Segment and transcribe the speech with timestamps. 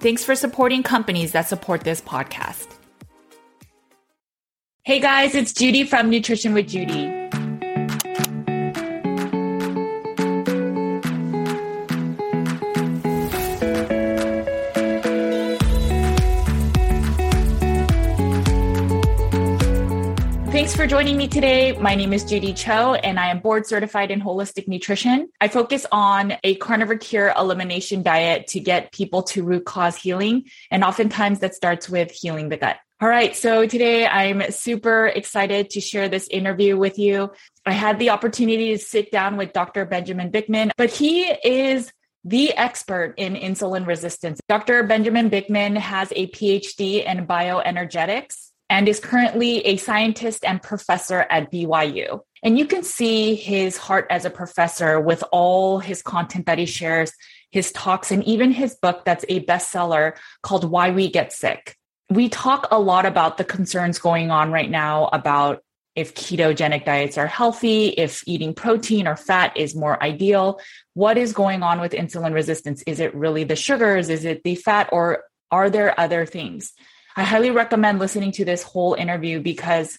[0.00, 2.68] Thanks for supporting companies that support this podcast.
[4.82, 7.28] Hey guys, it's Judy from Nutrition with Judy.
[20.58, 21.70] Thanks for joining me today.
[21.70, 25.28] My name is Judy Cho, and I am board certified in holistic nutrition.
[25.40, 30.46] I focus on a carnivore cure elimination diet to get people to root cause healing.
[30.72, 32.76] And oftentimes that starts with healing the gut.
[33.00, 33.36] All right.
[33.36, 37.30] So today I'm super excited to share this interview with you.
[37.64, 39.84] I had the opportunity to sit down with Dr.
[39.84, 41.92] Benjamin Bikman, but he is
[42.24, 44.40] the expert in insulin resistance.
[44.48, 44.82] Dr.
[44.82, 51.50] Benjamin Bikman has a PhD in bioenergetics and is currently a scientist and professor at
[51.50, 52.20] BYU.
[52.42, 56.66] And you can see his heart as a professor with all his content that he
[56.66, 57.12] shares,
[57.50, 61.76] his talks, and even his book that's a bestseller called Why We Get Sick.
[62.10, 65.62] We talk a lot about the concerns going on right now about
[65.96, 70.60] if ketogenic diets are healthy, if eating protein or fat is more ideal.
[70.94, 72.84] What is going on with insulin resistance?
[72.86, 74.08] Is it really the sugars?
[74.08, 74.90] Is it the fat?
[74.92, 76.72] Or are there other things?
[77.18, 79.98] I highly recommend listening to this whole interview because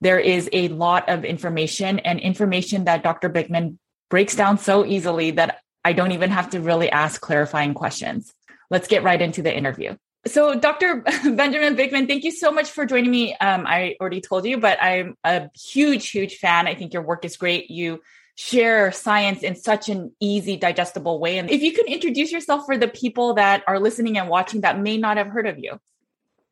[0.00, 3.28] there is a lot of information and information that Dr.
[3.28, 3.78] Bikman
[4.10, 8.32] breaks down so easily that I don't even have to really ask clarifying questions.
[8.70, 9.96] Let's get right into the interview.
[10.28, 11.00] So, Dr.
[11.24, 13.34] Benjamin Bikman, thank you so much for joining me.
[13.34, 16.68] Um, I already told you, but I'm a huge, huge fan.
[16.68, 17.72] I think your work is great.
[17.72, 18.02] You
[18.36, 21.38] share science in such an easy, digestible way.
[21.38, 24.78] And if you can introduce yourself for the people that are listening and watching that
[24.78, 25.80] may not have heard of you.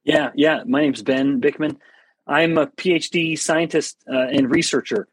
[0.04, 0.62] Yeah, yeah.
[0.66, 1.78] My name's Ben Bikman.
[2.26, 5.09] I'm a PhD scientist uh, and researcher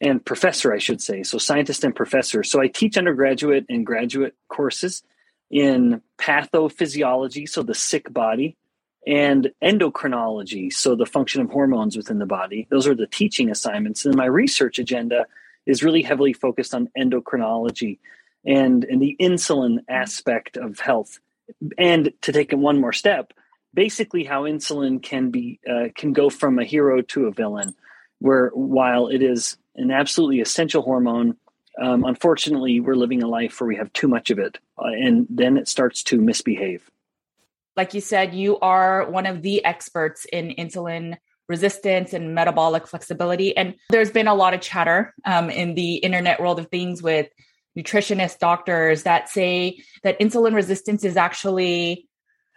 [0.00, 1.22] and professor, I should say.
[1.24, 2.42] So, scientist and professor.
[2.42, 5.02] So, I teach undergraduate and graduate courses
[5.50, 8.56] in pathophysiology, so the sick body,
[9.06, 12.66] and endocrinology, so the function of hormones within the body.
[12.70, 14.04] Those are the teaching assignments.
[14.04, 15.26] And my research agenda
[15.66, 17.98] is really heavily focused on endocrinology
[18.44, 21.18] and, and the insulin aspect of health.
[21.78, 23.32] And to take it one more step,
[23.76, 27.74] basically how insulin can be uh, can go from a hero to a villain
[28.18, 31.36] where while it is an absolutely essential hormone
[31.80, 35.26] um, unfortunately we're living a life where we have too much of it uh, and
[35.30, 36.90] then it starts to misbehave.
[37.76, 41.16] Like you said you are one of the experts in insulin
[41.46, 46.40] resistance and metabolic flexibility and there's been a lot of chatter um, in the internet
[46.40, 47.28] world of things with
[47.78, 52.08] nutritionists doctors that say that insulin resistance is actually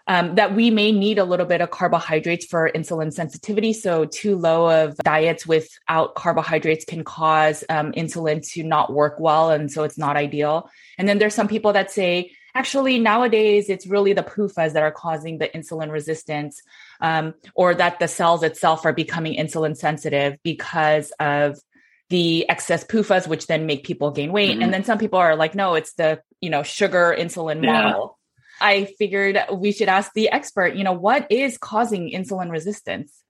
[0.10, 3.74] um, that we may need a little bit of carbohydrates for insulin sensitivity.
[3.74, 9.52] So, too low of diets without carbohydrates can cause um, insulin to not work well.
[9.52, 10.70] And so, it's not ideal.
[10.98, 14.92] And then there's some people that say, actually, nowadays, it's really the PUFAs that are
[14.92, 16.60] causing the insulin resistance,
[17.02, 21.60] um, or that the cells itself are becoming insulin sensitive because of
[22.10, 24.54] the excess PUFAs, which then make people gain weight.
[24.54, 24.64] Mm-hmm.
[24.64, 27.84] And then some people are like, no, it's the, you know, sugar insulin yeah.
[27.84, 28.19] model.
[28.62, 33.24] I figured we should ask the expert, you know, what is causing insulin resistance?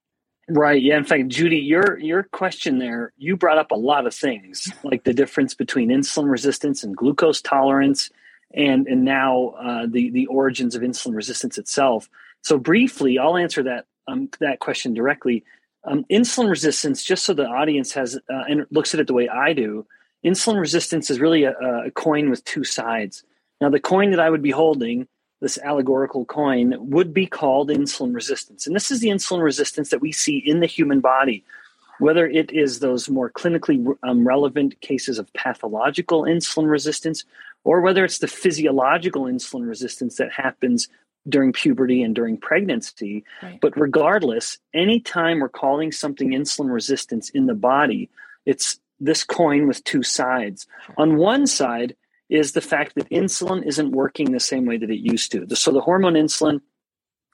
[0.50, 0.82] Right.
[0.82, 0.98] Yeah.
[0.98, 5.04] In fact, Judy, your your question there, you brought up a lot of things, like
[5.04, 8.10] the difference between insulin resistance and glucose tolerance,
[8.54, 12.10] and and now uh, the the origins of insulin resistance itself.
[12.42, 15.44] So briefly, I'll answer that um, that question directly.
[15.84, 19.30] Um, insulin resistance, just so the audience has uh, and looks at it the way
[19.30, 19.86] I do,
[20.26, 21.54] insulin resistance is really a,
[21.86, 23.24] a coin with two sides.
[23.62, 25.08] Now, the coin that I would be holding,
[25.42, 28.68] this allegorical coin, would be called insulin resistance.
[28.68, 31.44] And this is the insulin resistance that we see in the human body,
[32.00, 37.24] whether it is those more clinically um, relevant cases of pathological insulin resistance,
[37.64, 40.88] or whether it's the physiological insulin resistance that happens
[41.28, 43.24] during puberty and during pregnancy.
[43.44, 43.60] Right.
[43.62, 48.10] But regardless, anytime we're calling something insulin resistance in the body,
[48.46, 50.68] it's this coin with two sides.
[50.98, 51.96] On one side
[52.30, 55.48] is the fact that insulin isn't working the same way that it used to.
[55.56, 56.62] So the hormone insulin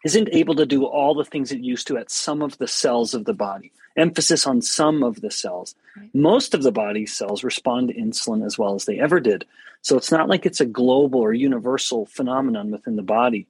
[0.06, 3.13] isn't able to do all the things it used to at some of the cells
[3.13, 3.71] of the body.
[3.97, 5.74] Emphasis on some of the cells.
[5.97, 6.13] Right.
[6.13, 9.45] Most of the body's cells respond to insulin as well as they ever did.
[9.81, 13.47] So it's not like it's a global or universal phenomenon within the body.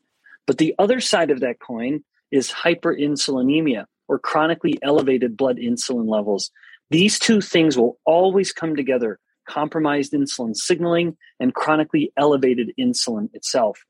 [0.48, 6.52] But the other side of that coin is hyperinsulinemia or chronically elevated blood insulin levels.
[6.90, 13.84] These two things will always come together compromised insulin signaling and chronically elevated insulin itself.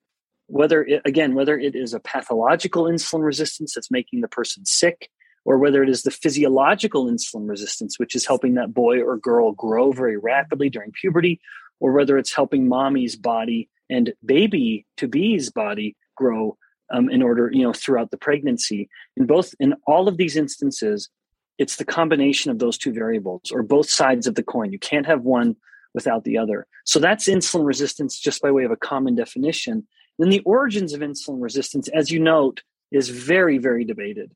[0.48, 5.10] Whether it, again, whether it is a pathological insulin resistance that's making the person sick,
[5.44, 9.52] or whether it is the physiological insulin resistance, which is helping that boy or girl
[9.52, 11.40] grow very rapidly during puberty,
[11.80, 16.58] or whether it's helping mommy's body and baby to be's body grow
[16.92, 18.90] um, in order, you know, throughout the pregnancy.
[19.18, 21.10] In both, in all of these instances,
[21.58, 24.72] it's the combination of those two variables or both sides of the coin.
[24.72, 25.56] You can't have one
[25.94, 26.68] without the other.
[26.84, 29.88] So that's insulin resistance just by way of a common definition.
[30.20, 32.62] Then the origins of insulin resistance, as you note,
[32.92, 34.34] is very, very debated.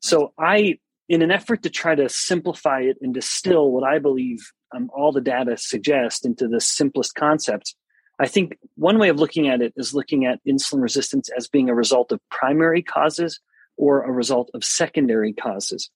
[0.00, 0.78] So I,
[1.08, 4.38] in an effort to try to simplify it and distill what I believe
[4.74, 7.74] um, all the data suggest into the simplest concept,
[8.18, 11.68] I think one way of looking at it is looking at insulin resistance as being
[11.68, 13.40] a result of primary causes
[13.76, 15.90] or a result of secondary causes.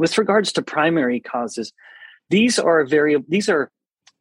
[0.00, 1.74] With regards to primary causes,
[2.30, 3.70] these are very these are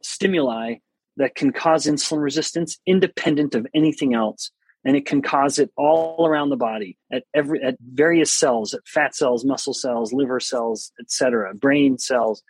[0.04, 0.76] stimuli
[1.16, 4.52] that can cause insulin resistance independent of anything else
[4.84, 8.86] and it can cause it all around the body at every at various cells at
[8.86, 12.44] fat cells muscle cells liver cells etc brain cells.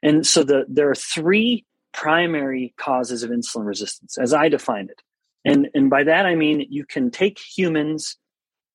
[0.00, 5.02] And so the there are three primary causes of insulin resistance as i define it.
[5.44, 8.16] And and by that i mean you can take humans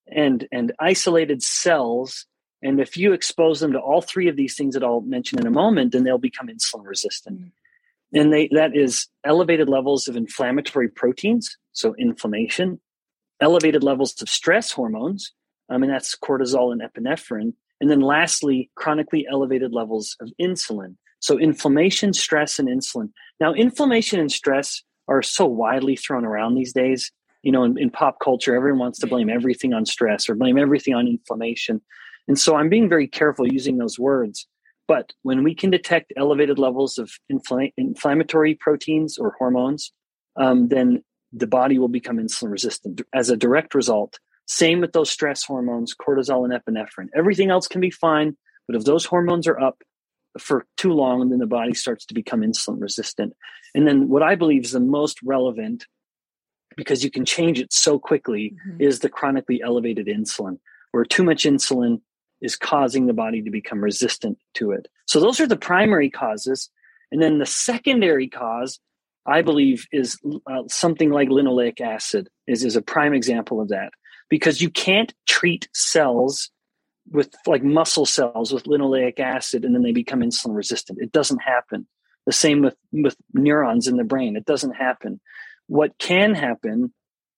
[0.06, 2.26] and and isolated cells
[2.64, 5.46] and if you expose them to all three of these things that I'll mention in
[5.46, 7.42] a moment, then they'll become insulin resistant.
[7.42, 7.50] Mm.
[8.14, 12.80] And they, that is elevated levels of inflammatory proteins, so inflammation,
[13.40, 15.32] elevated levels of stress hormones,
[15.68, 17.52] um, and that's cortisol and epinephrine.
[17.80, 20.96] And then lastly, chronically elevated levels of insulin.
[21.20, 23.10] So inflammation, stress, and insulin.
[23.40, 27.10] Now, inflammation and stress are so widely thrown around these days.
[27.42, 30.56] You know, in, in pop culture, everyone wants to blame everything on stress or blame
[30.56, 31.82] everything on inflammation.
[32.28, 34.46] And so I'm being very careful using those words.
[34.86, 39.92] But when we can detect elevated levels of infl- inflammatory proteins or hormones,
[40.36, 44.18] um, then the body will become insulin resistant as a direct result.
[44.46, 47.08] Same with those stress hormones, cortisol and epinephrine.
[47.16, 48.36] Everything else can be fine,
[48.66, 49.82] but if those hormones are up
[50.38, 53.32] for too long, then the body starts to become insulin resistant.
[53.74, 55.86] And then what I believe is the most relevant,
[56.76, 58.80] because you can change it so quickly, mm-hmm.
[58.80, 60.58] is the chronically elevated insulin,
[60.92, 62.00] where too much insulin
[62.44, 64.86] is causing the body to become resistant to it.
[65.06, 66.68] So those are the primary causes.
[67.10, 68.78] And then the secondary cause,
[69.26, 73.92] I believe, is uh, something like linoleic acid is, is a prime example of that
[74.28, 76.50] because you can't treat cells
[77.10, 80.98] with like muscle cells with linoleic acid and then they become insulin resistant.
[81.00, 81.86] It doesn't happen.
[82.26, 84.36] The same with, with neurons in the brain.
[84.36, 85.20] It doesn't happen.
[85.66, 86.92] What can happen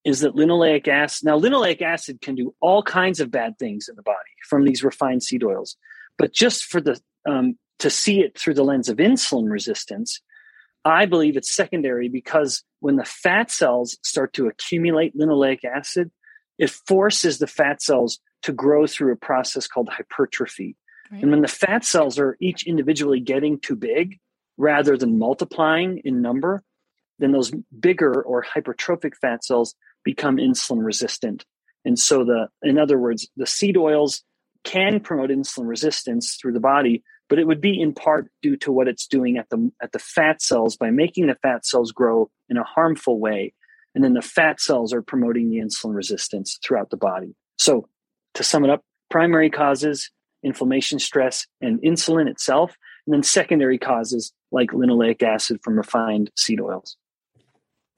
[0.06, 3.96] is that linoleic acid now linoleic acid can do all kinds of bad things in
[3.96, 4.16] the body
[4.48, 5.76] from these refined seed oils
[6.16, 6.98] but just for the
[7.28, 10.22] um, to see it through the lens of insulin resistance
[10.84, 16.10] i believe it's secondary because when the fat cells start to accumulate linoleic acid
[16.56, 20.76] it forces the fat cells to grow through a process called hypertrophy
[21.10, 21.20] right.
[21.20, 24.20] and when the fat cells are each individually getting too big
[24.56, 26.62] rather than multiplying in number
[27.18, 29.74] then those bigger or hypertrophic fat cells
[30.06, 31.44] become insulin resistant.
[31.84, 34.22] And so the in other words, the seed oils
[34.64, 38.72] can promote insulin resistance through the body, but it would be in part due to
[38.72, 42.30] what it's doing at the at the fat cells by making the fat cells grow
[42.48, 43.52] in a harmful way.
[43.94, 47.34] And then the fat cells are promoting the insulin resistance throughout the body.
[47.58, 47.88] So
[48.34, 50.10] to sum it up, primary causes,
[50.44, 56.60] inflammation, stress, and insulin itself, and then secondary causes like linoleic acid from refined seed
[56.60, 56.96] oils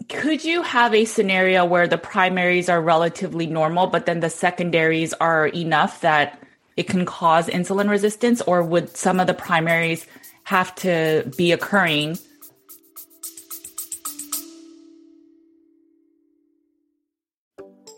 [0.08, 5.12] could you have a scenario where the primaries are relatively normal, but then the secondaries
[5.14, 6.42] are enough that
[6.76, 10.06] it can cause insulin resistance, or would some of the primaries
[10.44, 12.18] have to be occurring?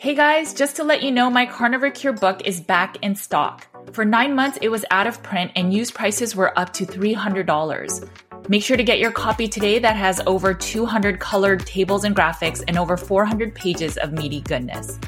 [0.00, 3.66] Hey guys, just to let you know, my Carnivore Cure book is back in stock.
[3.92, 8.08] For nine months, it was out of print and used prices were up to $300.
[8.50, 12.64] Make sure to get your copy today that has over 200 colored tables and graphics
[12.66, 14.98] and over 400 pages of meaty goodness.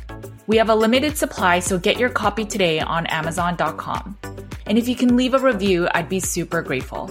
[0.46, 4.16] We have a limited supply, so get your copy today on Amazon.com.
[4.66, 7.10] And if you can leave a review, I'd be super grateful.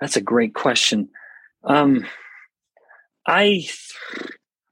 [0.00, 1.08] That's a great question.
[1.64, 2.06] Um,
[3.26, 3.66] I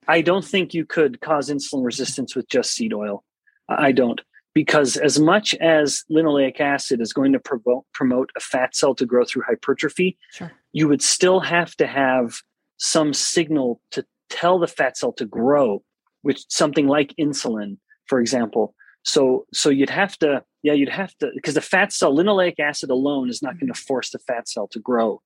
[0.07, 3.25] I don't think you could cause insulin resistance with just seed oil.
[3.69, 4.21] I don't
[4.55, 9.05] because as much as linoleic acid is going to promote, promote a fat cell to
[9.05, 10.53] grow through hypertrophy, sure.
[10.73, 12.41] you would still have to have
[12.77, 15.83] some signal to tell the fat cell to grow,
[16.23, 18.75] which something like insulin, for example.
[19.03, 22.91] So so you'd have to yeah you'd have to because the fat cell linoleic acid
[22.91, 25.21] alone is not going to force the fat cell to grow.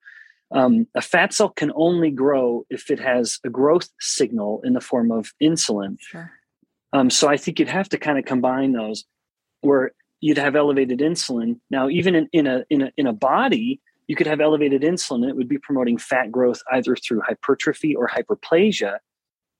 [0.50, 4.80] Um, a fat cell can only grow if it has a growth signal in the
[4.80, 5.98] form of insulin.
[6.00, 6.32] Sure.
[6.92, 9.04] Um, so I think you'd have to kind of combine those,
[9.60, 11.60] where you'd have elevated insulin.
[11.70, 15.22] Now, even in, in a in a in a body, you could have elevated insulin,
[15.22, 18.98] and it would be promoting fat growth either through hypertrophy or hyperplasia.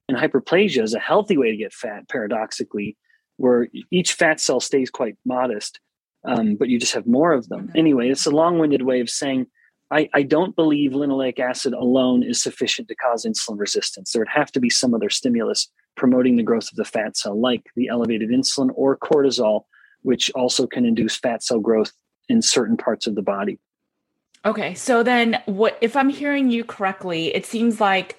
[0.09, 2.97] And hyperplasia is a healthy way to get fat, paradoxically,
[3.37, 5.81] where each fat cell stays quite modest,
[6.25, 7.69] um, but you just have more of them.
[7.69, 7.78] Mm-hmm.
[7.78, 9.47] Anyway, it's a long-winded way of saying
[9.90, 14.12] I, I don't believe linoleic acid alone is sufficient to cause insulin resistance.
[14.12, 17.38] There would have to be some other stimulus promoting the growth of the fat cell,
[17.38, 19.64] like the elevated insulin or cortisol,
[20.02, 21.93] which also can induce fat cell growth
[22.28, 23.59] in certain parts of the body.
[24.45, 28.19] Okay, so then what if I'm hearing you correctly, it seems like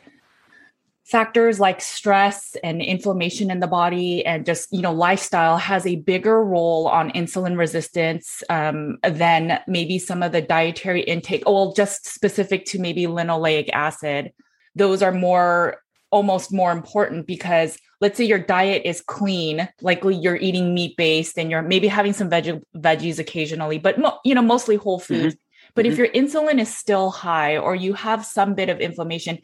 [1.09, 5.95] factors like stress and inflammation in the body and just you know lifestyle has a
[5.95, 12.05] bigger role on insulin resistance um, than maybe some of the dietary intake well just
[12.05, 14.31] specific to maybe linoleic acid
[14.75, 20.37] those are more almost more important because let's say your diet is clean likely you're
[20.37, 24.41] eating meat based and you're maybe having some veg- veggies occasionally but mo- you know
[24.41, 25.35] mostly whole foods.
[25.35, 25.71] Mm-hmm.
[25.75, 25.91] but mm-hmm.
[25.91, 29.39] if your insulin is still high or you have some bit of inflammation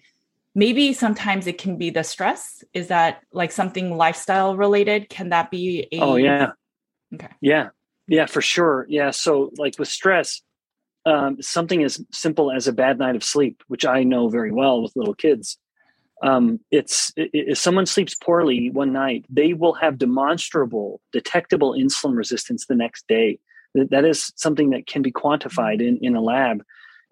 [0.55, 2.63] maybe sometimes it can be the stress.
[2.73, 5.09] Is that like something lifestyle related?
[5.09, 6.53] Can that be a oh yeah.
[7.13, 7.27] Okay.
[7.41, 7.69] Yeah.
[8.07, 8.85] Yeah for sure.
[8.89, 10.41] Yeah so like with stress
[11.05, 14.81] um, something as simple as a bad night of sleep which i know very well
[14.81, 15.59] with little kids
[16.25, 22.65] um, it's if someone sleeps poorly one night they will have demonstrable detectable insulin resistance
[22.65, 23.39] the next day
[23.73, 26.63] that is something that can be quantified in, in a lab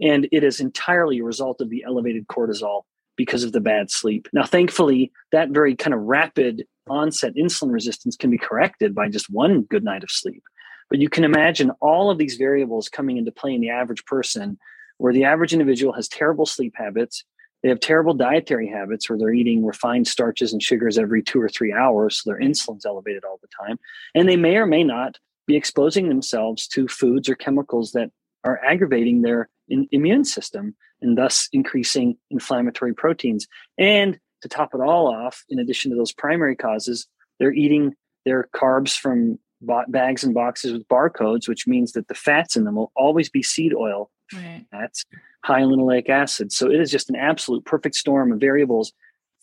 [0.02, 2.84] and it is entirely a result of the elevated cortisol
[3.16, 4.28] because of the bad sleep.
[4.34, 9.30] Now, thankfully, that very kind of rapid onset insulin resistance can be corrected by just
[9.30, 10.44] one good night of sleep.
[10.90, 14.58] But you can imagine all of these variables coming into play in the average person,
[14.98, 17.24] where the average individual has terrible sleep habits.
[17.64, 21.48] They have terrible dietary habits where they're eating refined starches and sugars every two or
[21.48, 22.22] three hours.
[22.22, 23.80] So their insulin's elevated all the time.
[24.14, 25.18] And they may or may not
[25.48, 28.12] be exposing themselves to foods or chemicals that
[28.44, 33.48] are aggravating their in, immune system and thus increasing inflammatory proteins.
[33.78, 37.08] And to top it all off, in addition to those primary causes,
[37.40, 39.40] they're eating their carbs from
[39.88, 43.42] bags and boxes with barcodes, which means that the fats in them will always be
[43.42, 44.66] seed oil right.
[44.72, 45.06] fats,
[45.44, 46.52] high linoleic acid.
[46.52, 48.94] So it is just an absolute perfect storm of variables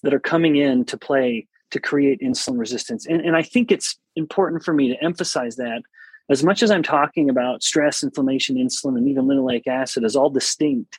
[0.03, 3.07] that are coming in to play to create insulin resistance.
[3.07, 5.83] And, and I think it's important for me to emphasize that
[6.31, 10.31] as much as I'm talking about stress, inflammation, insulin, and even linoleic acid as all
[10.31, 10.99] distinct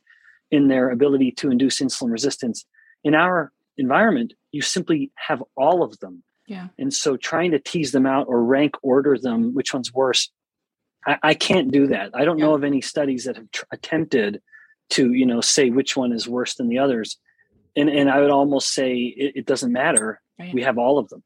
[0.52, 2.66] in their ability to induce insulin resistance,
[3.04, 6.24] in our environment, you simply have all of them.
[6.48, 6.68] Yeah.
[6.78, 10.30] And so trying to tease them out or rank order them, which one's worse,
[11.08, 12.12] I, I can't do that.
[12.14, 12.46] I don't yeah.
[12.46, 14.42] know of any studies that have tr- attempted
[14.92, 17.18] to, you know, say which one is worse than the others.
[17.76, 20.22] And and I would almost say it, it doesn't matter.
[20.40, 20.54] Right.
[20.54, 21.24] We have all of them.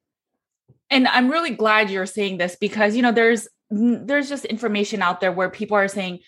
[0.90, 5.22] And I'm really glad you're saying this because you know there's there's just information out
[5.22, 6.20] there where people are saying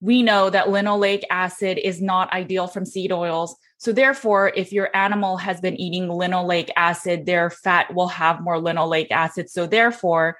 [0.00, 3.56] we know that linoleic acid is not ideal from seed oils.
[3.78, 8.58] So therefore, if your animal has been eating linoleic acid, their fat will have more
[8.58, 9.50] linoleic acid.
[9.50, 10.36] So therefore,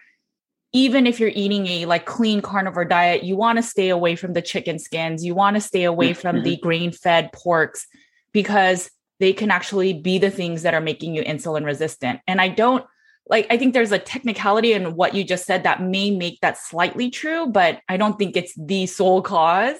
[0.74, 4.32] even if you're eating a like clean carnivore diet, you want to stay away from
[4.32, 5.24] the chicken skins.
[5.24, 6.20] You want to stay away mm-hmm.
[6.20, 7.84] from the grain-fed porks
[8.32, 8.90] because
[9.20, 12.20] they can actually be the things that are making you insulin resistant.
[12.26, 12.84] And I don't
[13.30, 16.58] like I think there's a technicality in what you just said that may make that
[16.58, 19.76] slightly true, but I don't think it's the sole cause.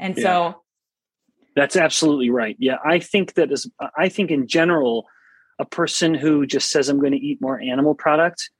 [0.00, 0.22] And yeah.
[0.22, 0.62] so
[1.54, 2.56] that's absolutely right.
[2.58, 5.06] Yeah, I think that is I think in general
[5.60, 8.50] a person who just says I'm going to eat more animal products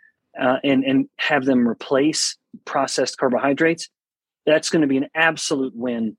[0.41, 3.89] uh, and and have them replace processed carbohydrates,
[4.47, 6.17] that's going to be an absolute win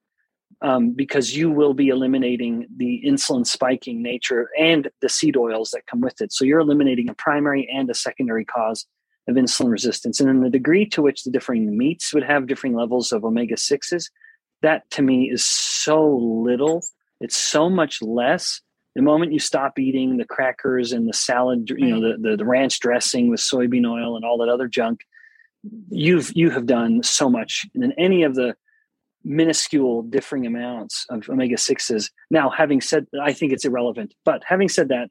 [0.61, 5.87] um, because you will be eliminating the insulin spiking nature and the seed oils that
[5.87, 6.31] come with it.
[6.31, 8.85] So you're eliminating a primary and a secondary cause
[9.27, 10.19] of insulin resistance.
[10.19, 13.55] And then the degree to which the differing meats would have differing levels of omega
[13.55, 14.09] 6s,
[14.61, 16.83] that to me is so little.
[17.19, 18.61] It's so much less.
[18.95, 22.45] The moment you stop eating the crackers and the salad, you know, the, the, the
[22.45, 25.01] ranch dressing with soybean oil and all that other junk,
[25.89, 27.65] you've you have done so much.
[27.73, 28.55] And then any of the
[29.25, 32.11] minuscule differing amounts of omega 6s.
[32.29, 35.09] Now, having said I think it's irrelevant, but having said that,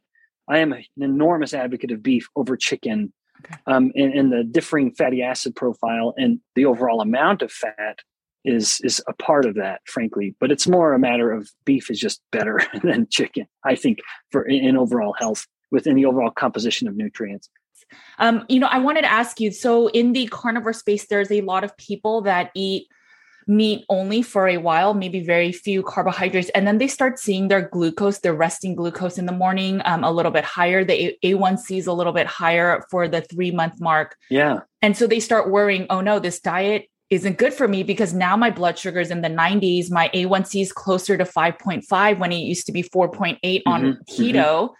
[0.48, 3.12] I am an enormous advocate of beef over chicken
[3.44, 3.56] okay.
[3.66, 7.98] um, and, and, the differing fatty acid profile and the overall amount of fat
[8.44, 11.98] is is a part of that frankly but it's more a matter of beef is
[11.98, 13.98] just better than chicken i think
[14.30, 17.48] for in overall health within the overall composition of nutrients
[18.18, 21.40] um, you know i wanted to ask you so in the carnivore space there's a
[21.42, 22.86] lot of people that eat
[23.46, 27.68] meat only for a while, maybe very few carbohydrates, and then they start seeing their
[27.68, 30.84] glucose, their resting glucose in the morning, um, a little bit higher.
[30.84, 34.16] The A- A1C is a little bit higher for the three month mark.
[34.30, 34.60] Yeah.
[34.82, 38.36] And so they start worrying, oh no, this diet isn't good for me because now
[38.36, 39.90] my blood sugar is in the 90s.
[39.90, 44.02] My A1C is closer to 5.5 when it used to be 4.8 mm-hmm, on mm-hmm.
[44.12, 44.44] keto.
[44.44, 44.74] Mm-hmm.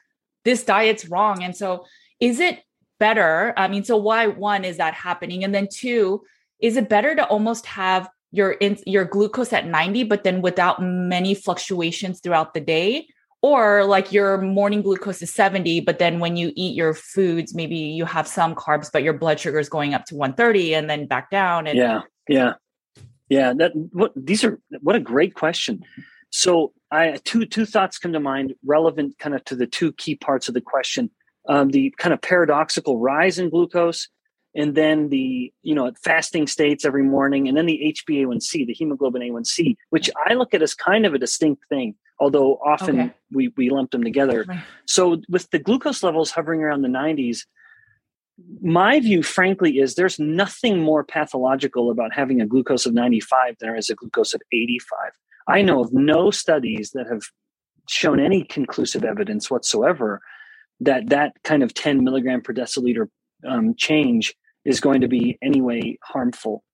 [0.44, 1.42] This diet's wrong.
[1.42, 1.84] And so
[2.20, 2.60] is it
[2.98, 3.52] better?
[3.56, 5.44] I mean, so why one is that happening?
[5.44, 6.22] And then two,
[6.60, 10.82] is it better to almost have your in, your glucose at 90 but then without
[10.82, 13.06] many fluctuations throughout the day
[13.42, 17.76] or like your morning glucose is 70 but then when you eat your foods maybe
[17.76, 21.06] you have some carbs but your blood sugar is going up to 130 and then
[21.06, 22.54] back down and yeah yeah
[23.28, 25.82] yeah that what these are what a great question
[26.30, 30.14] so i two two thoughts come to mind relevant kind of to the two key
[30.14, 31.10] parts of the question
[31.46, 34.08] um, the kind of paradoxical rise in glucose
[34.54, 39.22] and then the you know fasting states every morning and then the hba1c the hemoglobin
[39.22, 43.14] a1c which i look at as kind of a distinct thing although often okay.
[43.32, 44.62] we, we lump them together right.
[44.86, 47.40] so with the glucose levels hovering around the 90s
[48.60, 53.68] my view frankly is there's nothing more pathological about having a glucose of 95 than
[53.68, 55.12] there is a glucose of 85
[55.48, 57.22] i know of no studies that have
[57.88, 60.20] shown any conclusive evidence whatsoever
[60.80, 63.08] that that kind of 10 milligram per deciliter
[63.46, 66.64] um, change is going to be anyway harmful.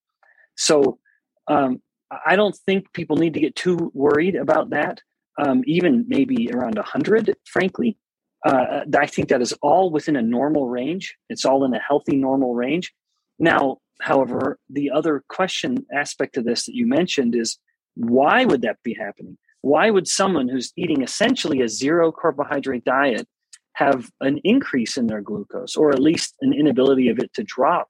[0.55, 0.99] So
[1.47, 1.81] um,
[2.25, 5.01] I don't think people need to get too worried about that.
[5.37, 7.97] Um, even maybe around 100, frankly.
[8.43, 11.15] Uh, I think that is all within a normal range.
[11.29, 12.91] It's all in a healthy, normal range.
[13.37, 17.57] Now, however, the other question aspect of this that you mentioned is
[17.95, 19.37] why would that be happening?
[19.61, 23.27] Why would someone who's eating essentially a zero carbohydrate diet
[23.73, 27.89] have an increase in their glucose or at least an inability of it to drop?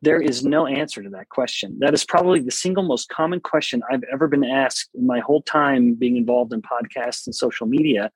[0.00, 1.78] There is no answer to that question.
[1.80, 5.42] That is probably the single most common question I've ever been asked in my whole
[5.42, 8.10] time being involved in podcasts and social media.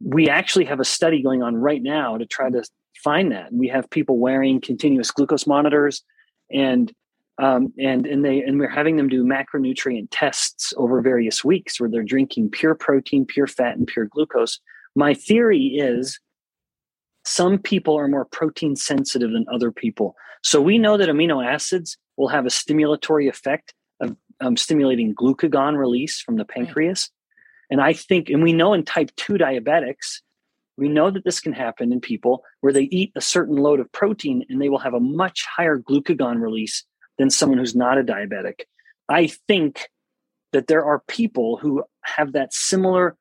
[0.00, 2.62] We actually have a study going on right now to try to
[3.02, 3.52] find that.
[3.52, 6.02] We have people wearing continuous glucose monitors
[6.52, 6.92] and
[7.42, 11.90] um, and and they and we're having them do macronutrient tests over various weeks where
[11.90, 14.60] they're drinking pure protein, pure fat, and pure glucose
[14.94, 16.18] my theory is
[17.24, 20.14] some people are more protein sensitive than other people.
[20.42, 25.76] So we know that amino acids will have a stimulatory effect of um, stimulating glucagon
[25.76, 27.10] release from the pancreas.
[27.70, 30.20] And I think, and we know in type 2 diabetics,
[30.76, 33.90] we know that this can happen in people where they eat a certain load of
[33.92, 36.84] protein and they will have a much higher glucagon release
[37.18, 38.62] than someone who's not a diabetic.
[39.08, 39.88] I think
[40.52, 43.16] that there are people who have that similar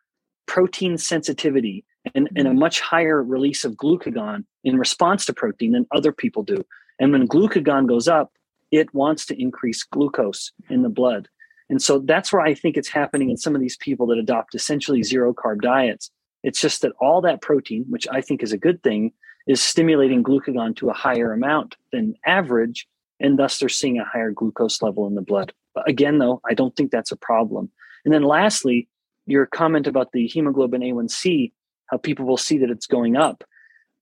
[0.45, 2.59] protein sensitivity and, and a mm-hmm.
[2.59, 6.63] much higher release of glucagon in response to protein than other people do.
[6.99, 8.31] And when glucagon goes up,
[8.71, 11.27] it wants to increase glucose in the blood.
[11.73, 14.53] And so that's where I think it's happening in some of these people that adopt
[14.53, 16.11] essentially zero carb diets.
[16.43, 19.11] It's just that all that protein, which I think is a good thing,
[19.47, 22.87] is stimulating glucagon to a higher amount than average.
[23.19, 25.51] And thus they're seeing a higher glucose level in the blood.
[25.73, 27.71] But again, though, I don't think that's a problem.
[28.05, 28.87] And then lastly,
[29.25, 31.53] your comment about the hemoglobin A1C,
[31.87, 33.43] how people will see that it's going up,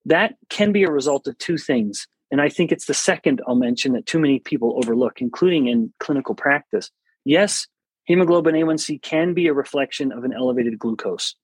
[0.04, 2.06] that can be a result of two things.
[2.32, 5.94] And I think it's the second I'll mention that too many people overlook, including in
[6.02, 6.92] clinical practice.
[7.26, 7.68] Yes,
[8.06, 11.36] hemoglobin A1C can be a reflection of an elevated glucose.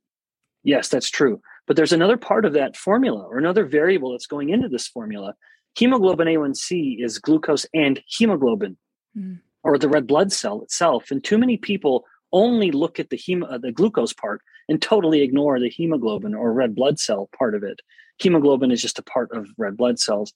[0.63, 1.41] Yes, that's true.
[1.65, 5.33] But there's another part of that formula or another variable that's going into this formula.
[5.77, 8.77] Hemoglobin A1C is glucose and hemoglobin
[9.17, 9.39] mm.
[9.63, 11.11] or the red blood cell itself.
[11.11, 15.21] And too many people only look at the hem- uh, the glucose part and totally
[15.21, 17.81] ignore the hemoglobin or red blood cell part of it.
[18.19, 20.33] Hemoglobin is just a part of red blood cells.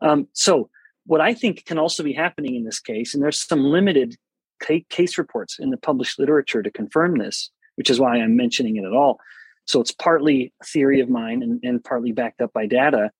[0.00, 0.70] Um, so,
[1.06, 4.16] what I think can also be happening in this case, and there's some limited
[4.58, 8.84] case reports in the published literature to confirm this, which is why I'm mentioning it
[8.84, 9.18] at all.
[9.66, 13.10] So it's partly a theory of mine and, and partly backed up by data.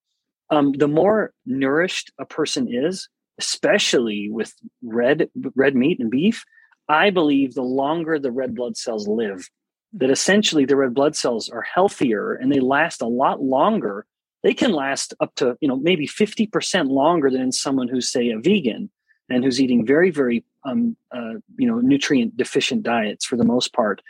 [0.50, 6.44] Um, the more nourished a person is, especially with red red meat and beef,
[6.88, 9.48] I believe the longer the red blood cells live,
[9.92, 14.06] that essentially the red blood cells are healthier and they last a lot longer.
[14.42, 18.38] They can last up to, you know, maybe 50% longer than someone who's say a
[18.38, 18.90] vegan
[19.28, 23.72] and who's eating very, very, um, uh, you know, nutrient deficient diets for the most
[23.72, 24.02] part.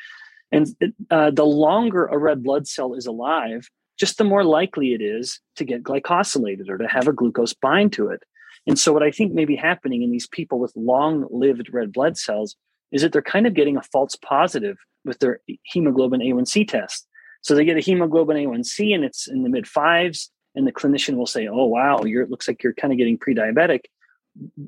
[0.50, 0.68] And
[1.10, 5.40] uh, the longer a red blood cell is alive, just the more likely it is
[5.56, 8.22] to get glycosylated or to have a glucose bind to it.
[8.66, 11.92] And so, what I think may be happening in these people with long lived red
[11.92, 12.56] blood cells
[12.92, 17.06] is that they're kind of getting a false positive with their hemoglobin A1C test.
[17.42, 21.16] So they get a hemoglobin A1C and it's in the mid fives, and the clinician
[21.16, 23.82] will say, "Oh wow, you're it looks like you're kind of getting pre-diabetic."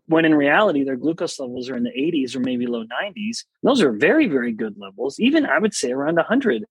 [0.07, 3.45] When in reality, their glucose levels are in the 80s or maybe low 90s.
[3.63, 5.19] Those are very, very good levels.
[5.19, 6.65] Even I would say around 100.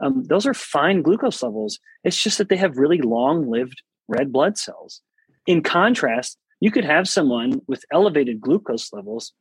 [0.00, 1.78] Um, those are fine glucose levels.
[2.04, 5.02] It's just that they have really long-lived red blood cells.
[5.46, 9.32] In contrast, you could have someone with elevated glucose levels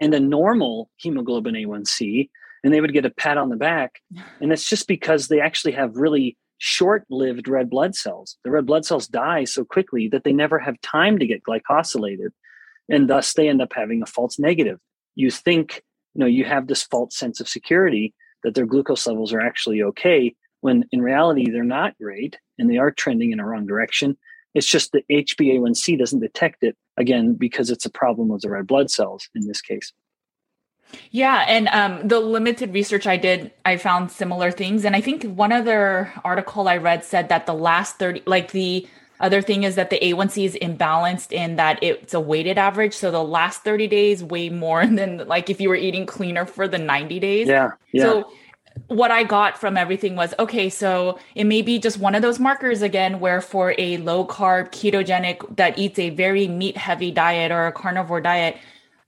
[0.00, 2.28] and a normal hemoglobin A1C,
[2.62, 4.00] and they would get a pat on the back.
[4.40, 8.36] And it's just because they actually have really short lived red blood cells.
[8.44, 12.30] The red blood cells die so quickly that they never have time to get glycosylated.
[12.88, 14.78] And thus they end up having a false negative.
[15.14, 15.82] You think,
[16.14, 19.82] you know, you have this false sense of security that their glucose levels are actually
[19.82, 24.16] okay, when in reality they're not great and they are trending in a wrong direction.
[24.54, 28.66] It's just that HbA1c doesn't detect it again because it's a problem with the red
[28.66, 29.92] blood cells in this case.
[31.10, 34.84] Yeah, and um, the limited research I did, I found similar things.
[34.84, 38.86] And I think one other article I read said that the last 30, like the
[39.20, 42.94] other thing is that the A1C is imbalanced in that it's a weighted average.
[42.94, 46.68] So the last 30 days weigh more than like if you were eating cleaner for
[46.68, 47.48] the 90 days.
[47.48, 47.72] Yeah.
[47.92, 48.02] yeah.
[48.02, 48.32] So
[48.86, 52.38] what I got from everything was okay, so it may be just one of those
[52.38, 57.50] markers again, where for a low carb ketogenic that eats a very meat heavy diet
[57.50, 58.56] or a carnivore diet,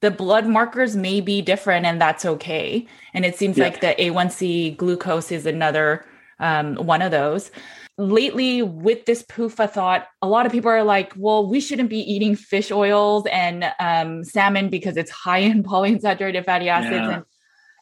[0.00, 2.86] the blood markers may be different and that's okay.
[3.12, 3.64] And it seems yeah.
[3.64, 6.04] like the A1C glucose is another
[6.38, 7.50] um, one of those.
[7.98, 11.98] Lately, with this PUFA thought, a lot of people are like, well, we shouldn't be
[11.98, 16.94] eating fish oils and um, salmon because it's high in polyunsaturated fatty acids.
[16.94, 17.10] Yeah.
[17.10, 17.24] And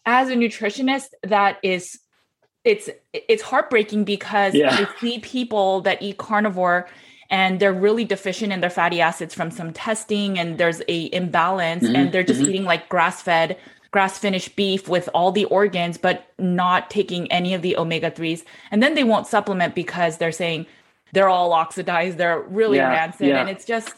[0.04, 2.00] as a nutritionist, that is
[2.64, 4.74] it's it's heartbreaking because yeah.
[4.74, 6.88] I see people that eat carnivore
[7.30, 11.84] and they're really deficient in their fatty acids from some testing and there's a imbalance
[11.84, 11.96] mm-hmm.
[11.96, 12.50] and they're just mm-hmm.
[12.50, 13.58] eating like grass-fed
[13.90, 18.44] grass finished beef with all the organs but not taking any of the omega 3s
[18.70, 20.66] and then they won't supplement because they're saying
[21.12, 22.88] they're all oxidized they're really yeah.
[22.88, 23.40] rancid yeah.
[23.40, 23.94] and it's just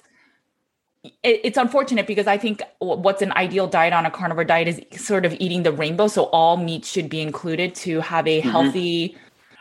[1.23, 5.25] it's unfortunate because I think what's an ideal diet on a carnivore diet is sort
[5.25, 6.09] of eating the rainbow.
[6.09, 8.51] So all meat should be included to have a mm-hmm.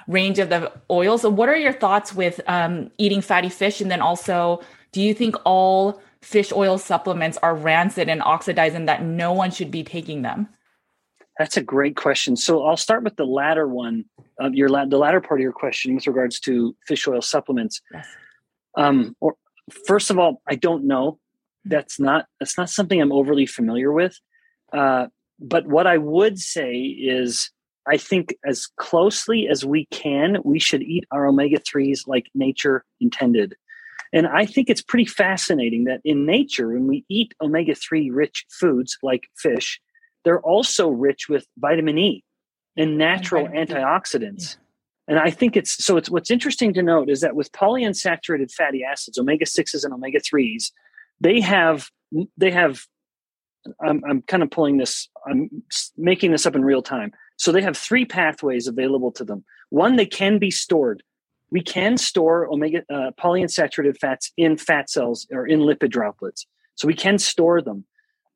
[0.10, 1.18] Range of the oil.
[1.18, 3.80] So what are your thoughts with um, eating fatty fish?
[3.80, 4.60] And then also,
[4.92, 9.52] do you think all fish oil supplements are rancid and oxidized and that no one
[9.52, 10.50] should be taking them?
[11.38, 12.36] That's a great question.
[12.36, 14.04] So I'll start with the latter one,
[14.42, 17.82] uh, your la- the latter part of your question with regards to fish oil supplements.
[17.94, 18.08] Yes.
[18.76, 19.36] Um, or
[19.88, 21.20] first of all, I don't know
[21.66, 24.20] that's not that's not something I'm overly familiar with.
[24.74, 25.08] Uh,
[25.40, 27.52] but what I would say is,
[27.90, 32.86] I think as closely as we can, we should eat our omega threes like nature
[33.00, 33.56] intended.
[34.12, 38.46] And I think it's pretty fascinating that in nature, when we eat omega 3 rich
[38.50, 39.80] foods like fish,
[40.24, 42.24] they're also rich with vitamin E
[42.78, 44.56] and natural and antioxidants.
[44.56, 44.64] Yeah.
[45.10, 48.84] And I think it's so it's what's interesting to note is that with polyunsaturated fatty
[48.84, 50.72] acids, omega 6s and omega 3s,
[51.20, 51.90] they have
[52.38, 52.82] they have
[53.84, 55.50] I'm, I'm kind of pulling this i'm
[55.98, 59.46] making this up in real time so they have three pathways available to them.
[59.70, 61.02] One they can be stored.
[61.52, 66.46] We can store omega uh, polyunsaturated fats in fat cells or in lipid droplets.
[66.76, 67.86] So we can store them.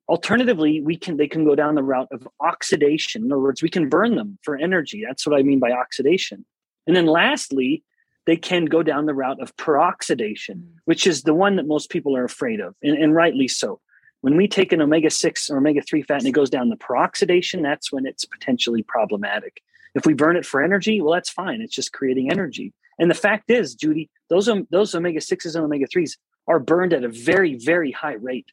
[0.08, 3.26] Alternatively we can they can go down the route of oxidation.
[3.26, 5.04] In other words we can burn them for energy.
[5.06, 6.46] That's what i mean by oxidation.
[6.88, 7.84] And then lastly
[8.26, 10.76] they can go down the route of peroxidation, mm.
[10.86, 13.82] which is the one that most people are afraid of, and, and rightly so.
[14.24, 16.78] When we take an omega 6 or omega 3 fat and it goes down the
[16.78, 19.62] peroxidation, that's when it's potentially problematic.
[19.96, 21.62] If we burn it for energy, well, that's fine.
[21.62, 22.72] It's just creating energy.
[22.98, 26.16] And the fact is, Judy, those, those omega 6s and omega 3s
[26.48, 28.48] are burned at a very, very high rate.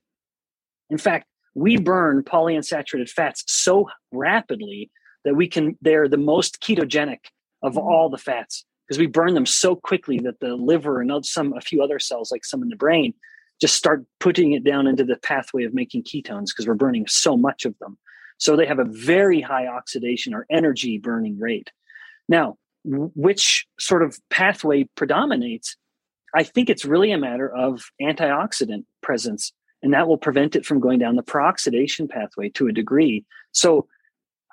[0.91, 4.91] In fact, we burn polyunsaturated fats so rapidly
[5.25, 7.27] that we can, they're the most ketogenic
[7.63, 7.79] of mm.
[7.79, 11.61] all the fats because we burn them so quickly that the liver and some a
[11.61, 13.15] few other cells like some in the brain
[13.61, 17.37] just start putting it down into the pathway of making ketones because we're burning so
[17.37, 17.99] much of them.
[18.39, 21.71] So they have a very high oxidation or energy burning rate.
[22.29, 25.77] Now, which sort of pathway predominates?
[26.35, 30.81] I think it's really a matter of antioxidant presence, and that will prevent it from
[30.81, 33.27] going down the peroxidation pathway to a degree.
[33.53, 33.89] So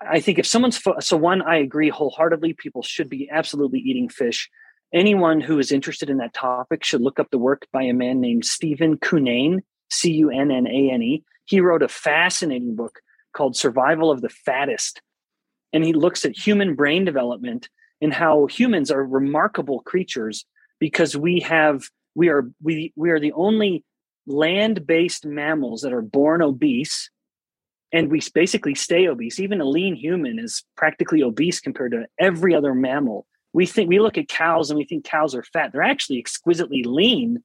[0.01, 2.53] I think if someone's fo- so one, I agree wholeheartedly.
[2.53, 4.49] People should be absolutely eating fish.
[4.93, 8.21] Anyone who is interested in that topic should look up the work by a man
[8.21, 11.23] named Stephen Cunnane, C U N N A N E.
[11.45, 12.99] He wrote a fascinating book
[13.33, 15.01] called Survival of the Fattest,
[15.73, 17.69] and he looks at human brain development
[18.01, 20.45] and how humans are remarkable creatures
[20.79, 23.83] because we have we are we we are the only
[24.25, 27.09] land-based mammals that are born obese
[27.93, 29.39] and we basically stay obese.
[29.39, 33.25] Even a lean human is practically obese compared to every other mammal.
[33.57, 35.71] We think we look at cows and we think cows are fat.
[35.71, 37.41] They're actually exquisitely lean.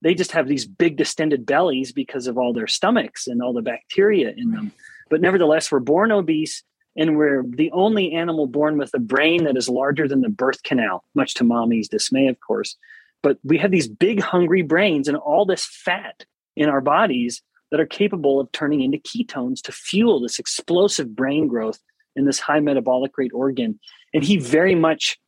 [0.00, 3.62] They just have these big distended bellies because of all their stomachs and all the
[3.62, 4.72] bacteria in them.
[5.08, 6.64] But nevertheless, we're born obese
[6.96, 10.64] and we're the only animal born with a brain that is larger than the birth
[10.64, 12.76] canal, much to mommy's dismay, of course.
[13.22, 16.24] But we have these big, hungry brains and all this fat
[16.56, 21.46] in our bodies that are capable of turning into ketones to fuel this explosive brain
[21.46, 21.78] growth
[22.16, 23.78] in this high metabolic rate organ.
[24.12, 25.20] And he very much,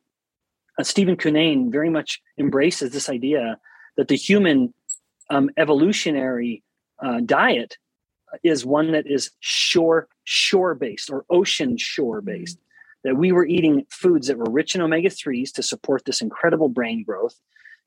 [0.77, 3.57] uh, Stephen Cunnane very much embraces this idea
[3.97, 4.73] that the human
[5.29, 6.63] um, evolutionary
[7.03, 7.77] uh, diet
[8.43, 12.57] is one that is shore shore based or ocean shore based.
[13.03, 16.69] That we were eating foods that were rich in omega threes to support this incredible
[16.69, 17.35] brain growth,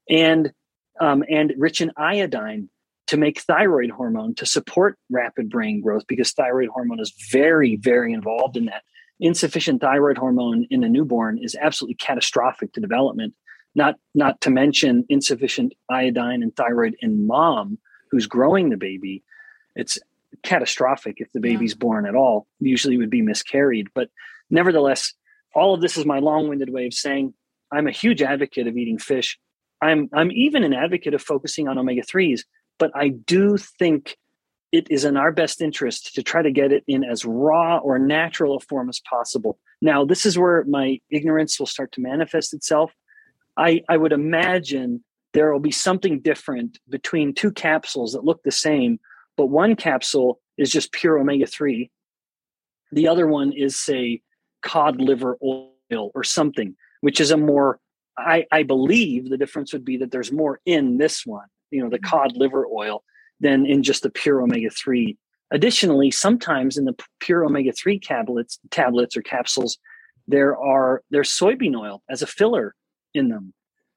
[0.08, 0.52] and
[1.00, 2.70] um, and rich in iodine
[3.08, 8.12] to make thyroid hormone to support rapid brain growth because thyroid hormone is very, very
[8.12, 8.82] involved in that.
[9.20, 13.34] Insufficient thyroid hormone in a newborn is absolutely catastrophic to development.
[13.74, 17.78] Not, not to mention insufficient iodine and thyroid in mom
[18.10, 19.22] who's growing the baby.
[19.76, 19.98] It's
[20.42, 21.78] catastrophic if the baby's yeah.
[21.78, 22.46] born at all.
[22.60, 23.88] Usually would be miscarried.
[23.94, 24.08] But
[24.50, 25.14] nevertheless,
[25.54, 27.34] all of this is my long-winded way of saying
[27.70, 29.38] I'm a huge advocate of eating fish.
[29.82, 32.42] I'm I'm even an advocate of focusing on omega 3s
[32.78, 34.16] but I do think
[34.72, 37.98] it is in our best interest to try to get it in as raw or
[37.98, 39.58] natural a form as possible.
[39.80, 42.92] Now, this is where my ignorance will start to manifest itself.
[43.56, 45.02] I, I would imagine
[45.32, 49.00] there will be something different between two capsules that look the same,
[49.36, 51.90] but one capsule is just pure omega 3.
[52.92, 54.22] The other one is, say,
[54.62, 57.78] cod liver oil or something, which is a more,
[58.16, 61.90] I, I believe the difference would be that there's more in this one you know
[61.90, 62.08] the mm-hmm.
[62.08, 63.02] cod liver oil
[63.40, 65.16] than in just the pure omega-3
[65.50, 69.78] additionally sometimes in the pure omega-3 tablets tablets or capsules
[70.26, 72.74] there are there's soybean oil as a filler
[73.14, 73.52] in them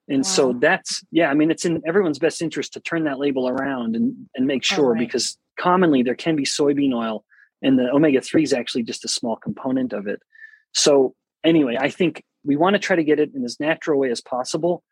[0.08, 0.30] and wow.
[0.30, 3.96] so that's yeah i mean it's in everyone's best interest to turn that label around
[3.96, 5.00] and, and make oh, sure right.
[5.00, 7.24] because commonly there can be soybean oil
[7.62, 10.22] and the omega-3 is actually just a small component of it
[10.74, 14.10] so anyway i think we want to try to get it in as natural way
[14.10, 14.84] as possible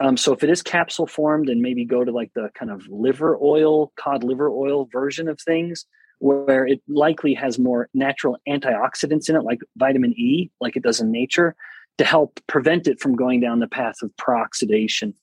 [0.00, 2.86] um, so if it is capsule formed, then maybe go to like the kind of
[2.88, 5.86] liver oil, cod liver oil version of things,
[6.20, 11.00] where it likely has more natural antioxidants in it, like vitamin E, like it does
[11.00, 11.54] in nature,
[11.98, 15.14] to help prevent it from going down the path of peroxidation.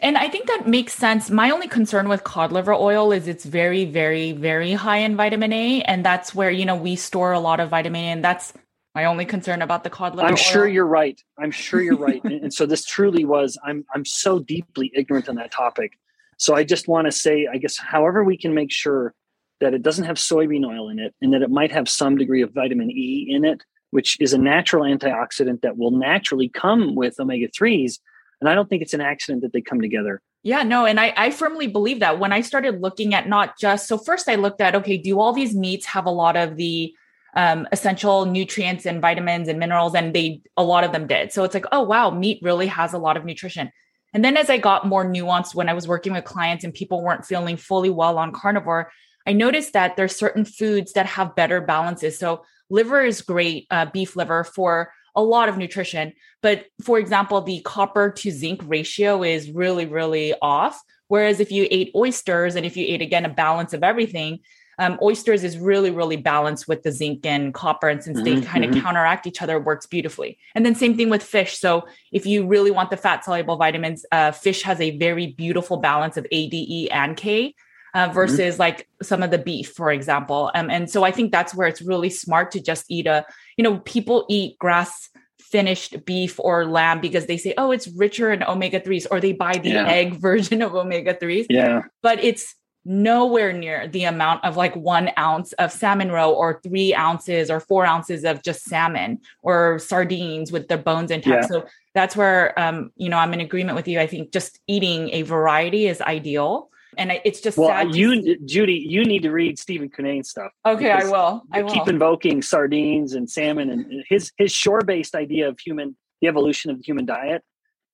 [0.00, 1.30] And I think that makes sense.
[1.30, 5.52] My only concern with cod liver oil is it's very, very, very high in vitamin
[5.52, 5.82] A.
[5.82, 8.08] And that's where, you know, we store a lot of vitamin A.
[8.08, 8.52] And that's
[8.96, 10.26] my only concern about the cod liver.
[10.26, 10.36] I'm oil.
[10.38, 11.20] sure you're right.
[11.38, 12.20] I'm sure you're right.
[12.24, 13.58] and, and so this truly was.
[13.62, 15.92] I'm I'm so deeply ignorant on that topic.
[16.38, 19.14] So I just want to say, I guess, however we can make sure
[19.60, 22.40] that it doesn't have soybean oil in it, and that it might have some degree
[22.40, 27.20] of vitamin E in it, which is a natural antioxidant that will naturally come with
[27.20, 28.00] omega threes.
[28.40, 30.22] And I don't think it's an accident that they come together.
[30.42, 33.88] Yeah, no, and I, I firmly believe that when I started looking at not just
[33.88, 36.94] so first I looked at okay, do all these meats have a lot of the
[37.36, 41.32] um, essential nutrients and vitamins and minerals, and they a lot of them did.
[41.32, 43.70] So it's like, oh wow, meat really has a lot of nutrition.
[44.14, 47.02] And then as I got more nuanced when I was working with clients and people
[47.02, 48.90] weren't feeling fully well on carnivore,
[49.26, 52.18] I noticed that there's certain foods that have better balances.
[52.18, 56.12] So liver is great, uh, beef liver for a lot of nutrition.
[56.40, 60.80] But for example, the copper to zinc ratio is really, really off.
[61.08, 64.40] Whereas if you ate oysters and if you ate again a balance of everything,
[64.78, 67.88] um, oysters is really, really balanced with the zinc and copper.
[67.88, 68.40] And since mm-hmm.
[68.40, 68.80] they kind of mm-hmm.
[68.80, 70.38] counteract each other, works beautifully.
[70.54, 71.58] And then same thing with fish.
[71.58, 75.78] So if you really want the fat soluble vitamins, uh, fish has a very beautiful
[75.78, 77.54] balance of A, D, E, and K.
[77.94, 78.14] Uh, mm-hmm.
[78.14, 78.60] versus mm-hmm.
[78.60, 80.50] like some of the beef, for example.
[80.54, 83.24] Um, and so I think that's where it's really smart to just eat a,
[83.56, 85.08] you know, people eat grass
[85.38, 89.32] finished beef or lamb because they say, oh, it's richer in omega 3s, or they
[89.32, 89.86] buy the yeah.
[89.86, 91.46] egg version of omega 3s.
[91.48, 91.82] Yeah.
[92.02, 92.54] But it's
[92.86, 97.60] nowhere near the amount of like one ounce of salmon roe or three ounces or
[97.60, 101.42] four ounces of just salmon or sardines with the bones intact.
[101.42, 101.48] Yeah.
[101.48, 103.98] So that's where, um, you know, I'm in agreement with you.
[103.98, 109.04] I think just eating a variety is ideal and it's just well, you, Judy, you
[109.04, 110.52] need to read Stephen Cunnane stuff.
[110.64, 111.42] Okay, I will.
[111.52, 115.94] I will keep invoking sardines and salmon, and his his shore based idea of human
[116.20, 117.42] the evolution of the human diet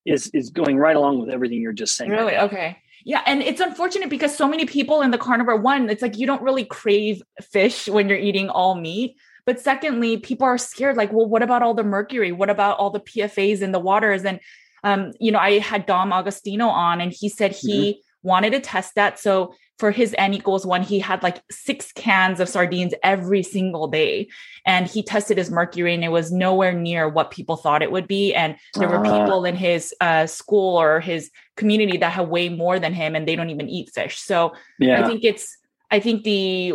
[0.05, 2.11] is is going right along with everything you're just saying.
[2.11, 2.33] Really?
[2.33, 2.77] Right okay.
[3.05, 6.25] Yeah, and it's unfortunate because so many people in the carnivore one, it's like you
[6.25, 9.15] don't really crave fish when you're eating all meat.
[9.45, 10.95] But secondly, people are scared.
[10.95, 12.31] Like, well, what about all the mercury?
[12.31, 14.23] What about all the PFAS in the waters?
[14.23, 14.39] And
[14.85, 18.59] um, you know, I had Dom D'Agostino on, and he said he mm-hmm wanted to
[18.59, 19.19] test that.
[19.19, 23.87] So for his N equals one, he had like six cans of sardines every single
[23.87, 24.27] day.
[24.65, 28.07] And he tested his mercury and it was nowhere near what people thought it would
[28.07, 28.33] be.
[28.33, 29.19] And there uh, were ah.
[29.19, 33.27] people in his uh, school or his community that have way more than him and
[33.27, 34.19] they don't even eat fish.
[34.19, 35.03] So yeah.
[35.03, 35.57] I think it's,
[35.91, 36.73] I think the,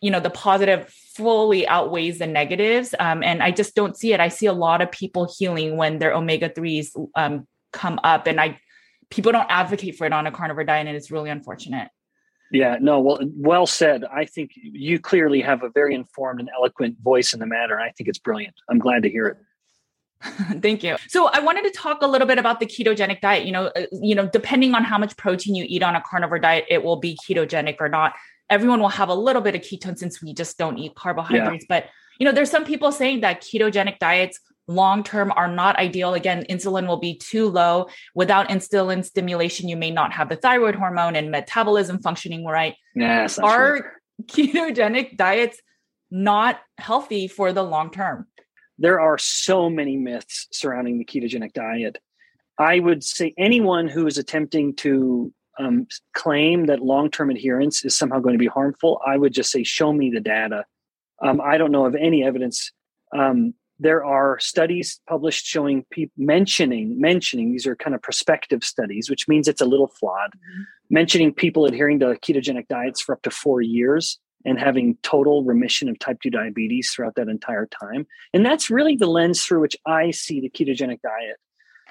[0.00, 2.94] you know, the positive fully outweighs the negatives.
[2.98, 4.20] Um, and I just don't see it.
[4.20, 8.26] I see a lot of people healing when their omega 3s um, come up.
[8.26, 8.60] And I,
[9.08, 11.88] people don't advocate for it on a carnivore diet and it's really unfortunate
[12.50, 16.96] yeah no well well said i think you clearly have a very informed and eloquent
[17.00, 19.38] voice in the matter i think it's brilliant i'm glad to hear it
[20.60, 20.96] Thank you.
[21.08, 23.46] So I wanted to talk a little bit about the ketogenic diet.
[23.46, 26.38] You know, uh, you know, depending on how much protein you eat on a carnivore
[26.38, 28.14] diet, it will be ketogenic or not.
[28.50, 31.64] Everyone will have a little bit of ketone since we just don't eat carbohydrates.
[31.68, 31.80] Yeah.
[31.80, 31.86] But
[32.18, 34.38] you know, there's some people saying that ketogenic diets
[34.70, 36.14] long term are not ideal.
[36.14, 37.88] Again, insulin will be too low.
[38.14, 42.76] Without insulin stimulation, you may not have the thyroid hormone and metabolism functioning right.
[42.94, 45.60] Yes, are ketogenic diets
[46.10, 48.26] not healthy for the long term?
[48.78, 51.98] There are so many myths surrounding the ketogenic diet.
[52.58, 57.96] I would say anyone who is attempting to um, claim that long term adherence is
[57.96, 60.64] somehow going to be harmful, I would just say, show me the data.
[61.22, 62.72] Um, I don't know of any evidence
[63.16, 69.10] um, there are studies published showing people mentioning mentioning these are kind of prospective studies
[69.10, 70.62] which means it's a little flawed mm-hmm.
[70.90, 75.88] mentioning people adhering to ketogenic diets for up to four years and having total remission
[75.88, 79.76] of type 2 diabetes throughout that entire time and that's really the lens through which
[79.86, 81.36] i see the ketogenic diet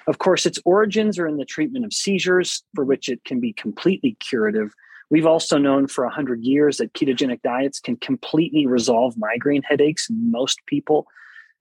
[0.07, 3.51] of course its origins are in the treatment of seizures for which it can be
[3.53, 4.73] completely curative
[5.09, 10.31] We've also known for 100 years that ketogenic diets can completely resolve migraine headaches in
[10.31, 11.07] most people.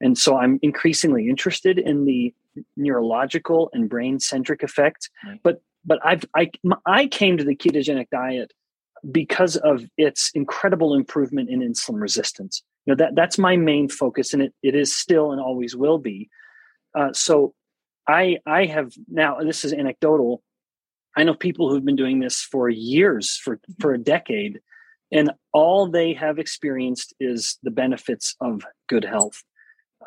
[0.00, 2.34] And so I'm increasingly interested in the
[2.76, 5.10] neurological and brain centric effects.
[5.24, 5.40] Right.
[5.42, 6.50] But but I've I
[6.86, 8.52] I came to the ketogenic diet
[9.10, 12.62] because of its incredible improvement in insulin resistance.
[12.84, 15.98] You know that that's my main focus, and it it is still and always will
[15.98, 16.28] be.
[16.94, 17.54] Uh, so
[18.06, 20.42] I I have now this is anecdotal.
[21.16, 24.60] I know people who've been doing this for years, for for a decade,
[25.12, 29.42] and all they have experienced is the benefits of good health.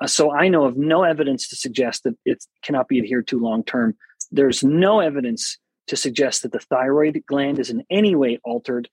[0.02, 3.40] Uh, so I know of no evidence to suggest that it cannot be adhered to
[3.40, 3.96] long term.
[4.32, 8.90] There's no evidence to suggest that the thyroid gland is in any way altered.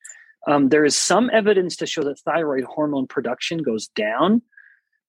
[0.46, 4.42] Um, there is some evidence to show that thyroid hormone production goes down,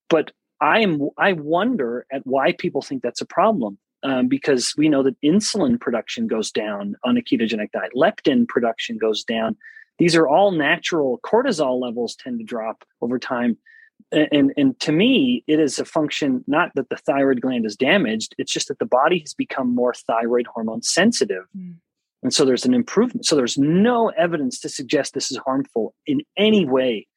[0.09, 0.31] but
[0.61, 3.77] I am I wonder at why people think that's a problem.
[4.01, 8.97] Um, because we know that insulin production goes down on a ketogenic diet, leptin production
[8.97, 9.57] goes down.
[9.97, 11.19] These are all natural.
[11.21, 13.57] Cortisol levels tend to drop over time
[14.11, 18.33] and and to me it is a function not that the thyroid gland is damaged
[18.37, 21.43] it's just that the body has become more thyroid hormone sensitive.
[21.57, 21.75] Mm.
[22.23, 26.21] and so there's an improvement so there's no evidence to suggest this is harmful in
[26.37, 27.07] any way.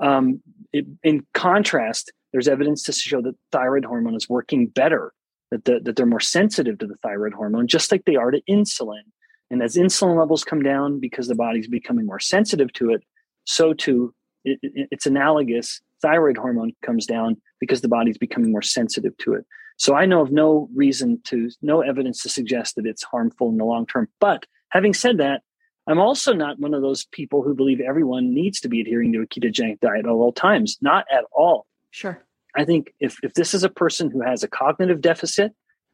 [0.00, 0.40] Um,
[0.72, 5.12] it, in contrast there's evidence to show that thyroid hormone is working better
[5.50, 8.42] that, the, that they're more sensitive to the thyroid hormone just like they are to
[8.48, 9.02] insulin.
[9.50, 13.02] And as insulin levels come down because the body's becoming more sensitive to it
[13.44, 18.62] so too it, it, it's analogous thyroid hormone comes down because the body's becoming more
[18.62, 19.44] sensitive to it.
[19.76, 23.58] So I know of no reason to, no evidence to suggest that it's harmful in
[23.58, 24.08] the long term.
[24.20, 25.42] But having said that,
[25.86, 29.22] I'm also not one of those people who believe everyone needs to be adhering to
[29.22, 30.76] a ketogenic diet at all times.
[30.82, 31.66] Not at all.
[31.90, 32.22] Sure.
[32.56, 35.52] I think if, if this is a person who has a cognitive deficit,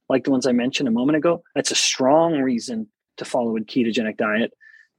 [0.09, 3.61] like the ones I mentioned a moment ago, that's a strong reason to follow a
[3.61, 4.53] ketogenic diet.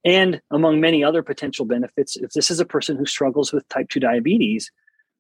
[0.06, 3.90] And among many other potential benefits, if this is a person who struggles with type
[3.90, 4.72] 2 diabetes,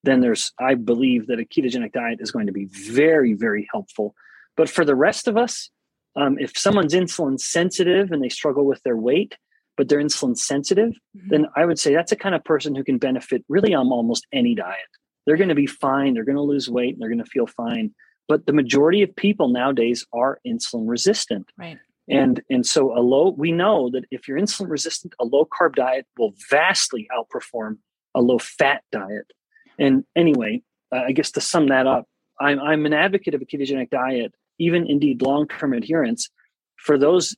[0.06, 4.16] then there's I believe that a ketogenic diet is going to be very very helpful.
[4.58, 5.70] But for the rest of us,
[6.16, 9.36] um, if someone's insulin sensitive and they struggle with their weight,
[9.76, 11.28] but they're insulin sensitive, mm-hmm.
[11.30, 14.26] then I would say that's a kind of person who can benefit really on almost
[14.32, 14.78] any diet.
[15.26, 16.14] They're going to be fine.
[16.14, 16.93] They're going to lose weight.
[16.93, 17.93] And they're going to feel fine
[18.28, 21.51] but the majority of people nowadays are insulin resistant.
[21.58, 21.78] Right.
[22.08, 25.76] And and so a low we know that if you're insulin resistant, a low carb
[25.76, 27.78] diet will vastly outperform
[28.14, 29.32] a low fat diet.
[29.80, 30.61] And anyway,
[30.93, 32.07] uh, I guess to sum that up,
[32.39, 36.30] I'm I'm an advocate of a ketogenic diet, even indeed long term adherence,
[36.78, 37.36] for those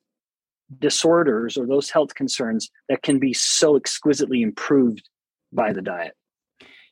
[0.79, 5.07] disorders or those health concerns that can be so exquisitely improved
[5.53, 6.13] by the diet.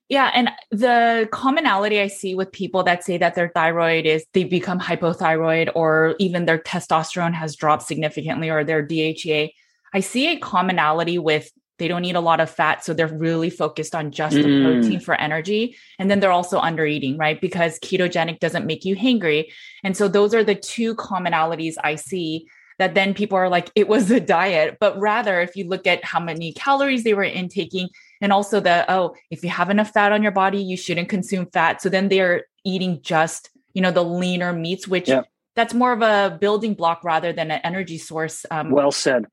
[0.07, 0.31] Yeah.
[0.33, 4.79] And the commonality I see with people that say that their thyroid is they become
[4.79, 9.51] hypothyroid or even their testosterone has dropped significantly or their DHEA,
[9.93, 12.83] I see a commonality with they don't eat a lot of fat.
[12.83, 14.43] So they're really focused on just mm.
[14.43, 15.75] the protein for energy.
[15.99, 17.39] And then they're also under eating, right?
[17.39, 19.51] Because ketogenic doesn't make you hangry.
[19.83, 22.47] And so those are the two commonalities I see
[22.77, 24.77] that then people are like, it was a diet.
[24.79, 27.89] But rather, if you look at how many calories they were intaking,
[28.21, 31.45] and also the, oh, if you have enough fat on your body, you shouldn't consume
[31.47, 31.81] fat.
[31.81, 35.27] So then they're eating just, you know, the leaner meats, which yep.
[35.55, 38.45] that's more of a building block rather than an energy source.
[38.51, 39.25] Um, well said.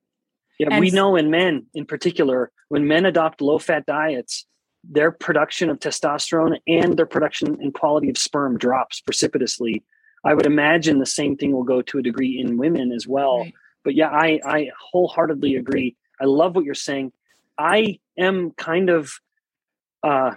[0.71, 4.47] Yeah, we know in men in particular, when men adopt low fat diets,
[4.85, 9.83] their production of testosterone and their production and quality of sperm drops precipitously
[10.25, 13.41] I would imagine the same thing will go to a degree in women as well.
[13.41, 13.55] Right.
[13.85, 15.97] But yeah, I, I wholeheartedly agree.
[16.21, 17.13] I love what you're saying.
[17.59, 19.13] I am kind of
[20.03, 20.33] uh,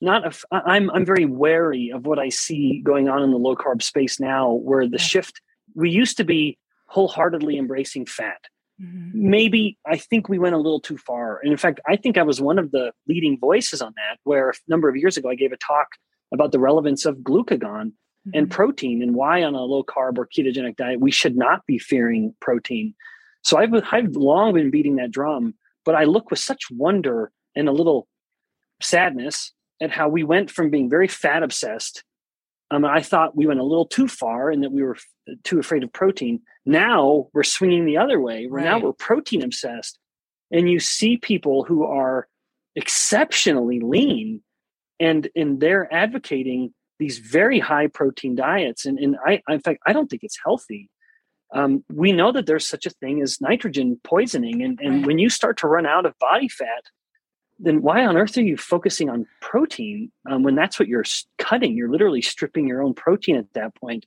[0.00, 3.54] not a, I'm I'm very wary of what I see going on in the low
[3.54, 5.40] carb space now, where the shift
[5.74, 8.40] we used to be wholeheartedly embracing fat.
[8.82, 9.30] Mm-hmm.
[9.30, 11.38] Maybe I think we went a little too far.
[11.42, 14.50] And in fact, I think I was one of the leading voices on that, where
[14.50, 15.88] a number of years ago I gave a talk
[16.32, 18.30] about the relevance of glucagon mm-hmm.
[18.34, 21.78] and protein and why on a low carb or ketogenic diet we should not be
[21.78, 22.94] fearing protein.
[23.42, 25.54] So I've I've long been beating that drum,
[25.84, 28.06] but I look with such wonder and a little
[28.80, 32.04] sadness at how we went from being very fat obsessed.
[32.70, 35.58] Um, I thought we went a little too far and that we were f- too
[35.58, 36.40] afraid of protein.
[36.64, 38.46] Now we're swinging the other way.
[38.46, 38.64] Right.
[38.64, 39.98] now we're protein obsessed,
[40.50, 42.28] and you see people who are
[42.76, 44.42] exceptionally lean,
[45.00, 48.86] and and they're advocating these very high protein diets.
[48.86, 50.88] And, and I, in fact, I don't think it's healthy.
[51.52, 54.62] Um, we know that there's such a thing as nitrogen poisoning.
[54.62, 55.06] And, and right.
[55.06, 56.84] when you start to run out of body fat,
[57.62, 61.04] then why on earth are you focusing on protein um, when that's what you're
[61.38, 61.76] cutting?
[61.76, 64.06] You're literally stripping your own protein at that point,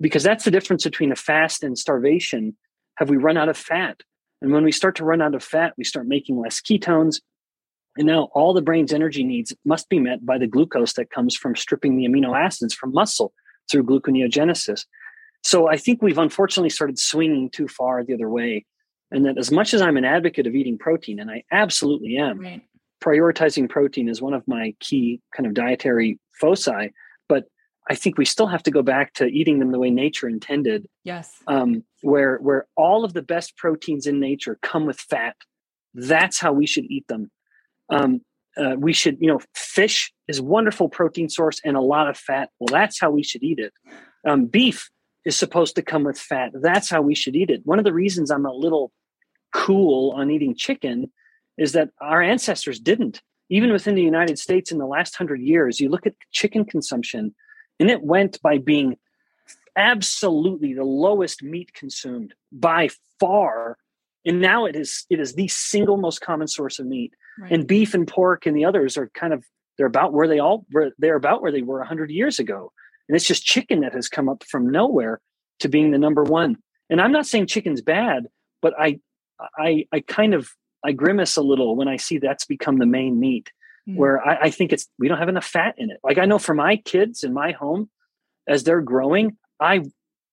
[0.00, 2.56] because that's the difference between a fast and starvation.
[2.96, 4.02] Have we run out of fat?
[4.42, 7.20] And when we start to run out of fat, we start making less ketones,
[7.96, 11.34] and now all the brain's energy needs must be met by the glucose that comes
[11.34, 13.32] from stripping the amino acids from muscle
[13.70, 14.84] through gluconeogenesis.
[15.42, 18.66] So I think we've unfortunately started swinging too far the other way.
[19.10, 22.40] And that as much as I'm an advocate of eating protein, and I absolutely am,
[22.40, 22.62] right.
[23.04, 26.92] prioritizing protein is one of my key kind of dietary foci.
[27.28, 27.44] But
[27.88, 30.88] I think we still have to go back to eating them the way nature intended.
[31.04, 31.32] Yes.
[31.46, 35.36] Um, where where all of the best proteins in nature come with fat.
[35.94, 37.30] That's how we should eat them
[37.90, 38.20] um,
[38.56, 42.50] uh, we should, you know, fish is wonderful protein source and a lot of fat.
[42.58, 43.72] Well, that's how we should eat it.
[44.26, 44.90] Um, beef
[45.26, 46.52] is supposed to come with fat.
[46.54, 47.60] That's how we should eat it.
[47.64, 48.92] One of the reasons I'm a little
[49.52, 51.12] cool on eating chicken
[51.58, 53.20] is that our ancestors didn't.
[53.50, 57.34] Even within the United States in the last hundred years, you look at chicken consumption,
[57.80, 58.96] and it went by being
[59.76, 63.78] absolutely the lowest meat consumed by far.
[64.24, 67.14] And now it is it is the single most common source of meat.
[67.38, 67.52] Right.
[67.52, 69.44] And beef and pork and the others are kind of
[69.76, 72.72] they're about where they all were they're about where they were 100 years ago.
[73.08, 75.20] And it's just chicken that has come up from nowhere
[75.60, 76.56] to being the number one.
[76.90, 78.26] And I'm not saying chicken's bad,
[78.62, 79.00] but I
[79.58, 80.50] I I kind of
[80.84, 83.50] I grimace a little when I see that's become the main meat.
[83.88, 83.96] Mm.
[83.96, 85.98] Where I, I think it's we don't have enough fat in it.
[86.02, 87.90] Like I know for my kids in my home,
[88.48, 89.82] as they're growing, I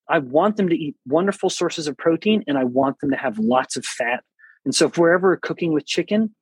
[0.09, 3.39] I want them to eat wonderful sources of protein and I want them to have
[3.39, 4.23] lots of fat.
[4.65, 6.35] And so if we're ever cooking with chicken,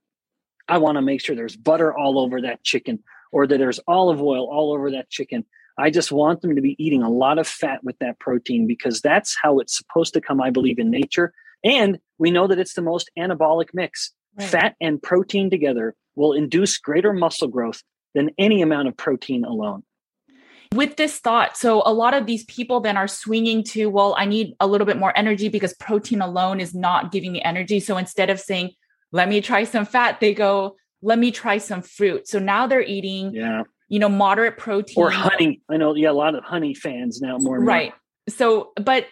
[0.68, 4.22] I want to make sure there's butter all over that chicken or that there's olive
[4.22, 5.46] oil all over that chicken.
[5.78, 9.02] I just want them to be eating a lot of fat with that protein because
[9.02, 11.34] that's how it's supposed to come, I believe, in nature.
[11.64, 14.12] And we know that it's the most anabolic mix.
[14.38, 14.48] Right.
[14.48, 19.84] Fat and protein together will induce greater muscle growth than any amount of protein alone.
[20.74, 24.26] With this thought, so a lot of these people then are swinging to, well, I
[24.26, 27.82] need a little bit more energy because protein alone is not giving me energy.
[27.82, 28.72] So instead of saying,
[29.12, 30.22] let me try some fat.
[30.22, 32.28] They go, let me try some fruit.
[32.30, 35.62] So now they're eating, yeah, you know, moderate protein or honey.
[35.70, 37.60] I know, yeah, a lot of honey fans now more.
[37.60, 37.90] right.
[37.90, 37.98] More.
[38.30, 39.06] So, but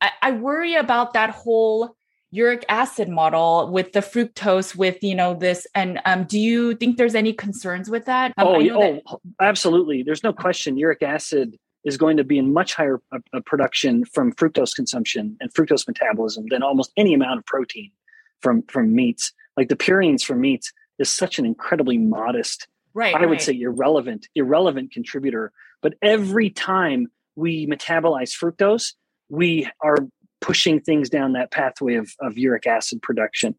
[0.00, 1.94] I, I worry about that whole
[2.30, 6.96] uric acid model with the fructose with you know this and um, do you think
[6.96, 9.02] there's any concerns with that um, oh, oh that-
[9.40, 13.40] absolutely there's no question uric acid is going to be in much higher uh, uh,
[13.46, 17.92] production from fructose consumption and fructose metabolism than almost any amount of protein
[18.40, 23.20] from from meats like the purines from meats is such an incredibly modest right i
[23.20, 23.28] right.
[23.28, 28.92] would say irrelevant irrelevant contributor but every time we metabolize fructose
[29.28, 29.96] we are
[30.40, 33.54] pushing things down that pathway of, of uric acid production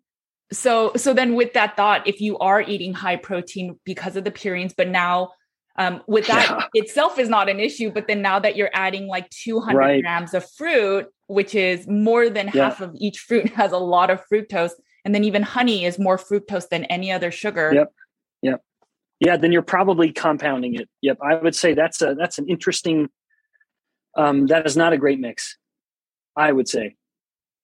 [0.51, 4.31] so so then with that thought if you are eating high protein because of the
[4.31, 5.31] purines but now
[5.77, 6.67] um, with that yeah.
[6.81, 10.01] itself is not an issue but then now that you're adding like 200 right.
[10.01, 12.65] grams of fruit which is more than yeah.
[12.65, 14.71] half of each fruit has a lot of fructose
[15.03, 17.91] and then even honey is more fructose than any other sugar yep
[18.41, 18.61] yep
[19.19, 20.89] yeah then you're probably compounding it.
[21.01, 23.09] Yep i would say that's a that's an interesting
[24.17, 25.57] um, that is not a great mix
[26.35, 26.95] i would say.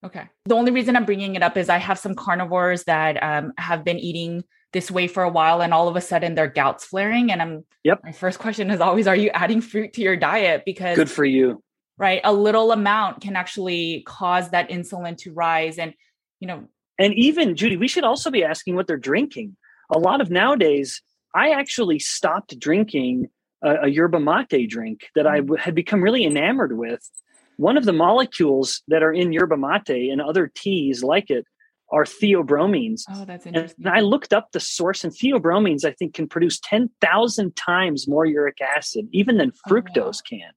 [0.03, 0.27] Okay.
[0.45, 3.83] The only reason i'm bringing it up is i have some carnivores that um, have
[3.83, 4.43] been eating
[4.73, 7.65] this way for a while and all of a sudden their gout's flaring and i'm
[7.83, 7.99] yep.
[8.03, 10.63] my first question is always are you adding fruit to your diet?
[10.65, 11.61] Because good for you.
[11.97, 15.93] right a little amount can actually cause that insulin to rise and
[16.39, 19.55] you know and even judy we should also be asking what they're drinking.
[19.93, 21.01] A lot of nowadays
[21.35, 23.27] i actually stopped drinking
[23.63, 25.57] a, a yerba mate drink that i mm.
[25.59, 27.09] had become really enamored with
[27.57, 31.45] one of the molecules that are in yerba mate and other teas like it
[31.91, 33.03] are theobromines.
[33.09, 33.85] Oh, that's interesting.
[33.85, 38.25] And I looked up the source, and theobromines, I think, can produce 10,000 times more
[38.25, 40.21] uric acid, even than fructose oh, wow.
[40.29, 40.51] can.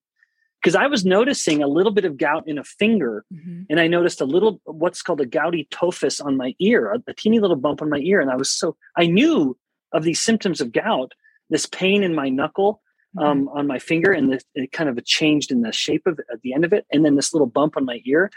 [0.62, 3.62] Because I was noticing a little bit of gout in a finger, mm-hmm.
[3.68, 7.14] and I noticed a little, what's called a gouty tophus on my ear, a, a
[7.14, 8.20] teeny little bump on my ear.
[8.20, 9.58] And I was so, I knew
[9.94, 11.12] of these symptoms of gout,
[11.48, 12.82] this pain in my knuckle,
[13.16, 13.26] mm-hmm.
[13.26, 16.26] um, on my finger, and the, it kind of changed in the shape of it
[16.30, 18.30] at the end of it, and then this little bump on my ear.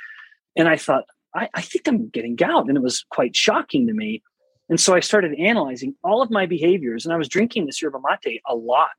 [0.56, 1.04] And I thought,
[1.36, 2.68] I, I think I'm getting gout.
[2.68, 4.24] And it was quite shocking to me.
[4.70, 8.00] And so I started analyzing all of my behaviors, and I was drinking this yerba
[8.00, 8.90] mate a lot,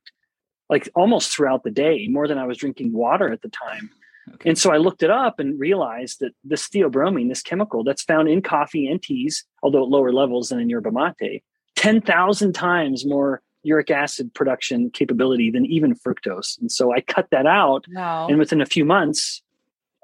[0.69, 3.89] like almost throughout the day, more than I was drinking water at the time.
[4.33, 4.49] Okay.
[4.49, 8.29] And so I looked it up and realized that this theobromine, this chemical that's found
[8.29, 11.43] in coffee and teas, although at lower levels than in yerba mate,
[11.79, 16.59] 10,000 times more uric acid production capability than even fructose.
[16.59, 17.85] And so I cut that out.
[17.93, 18.27] Wow.
[18.27, 19.41] And within a few months,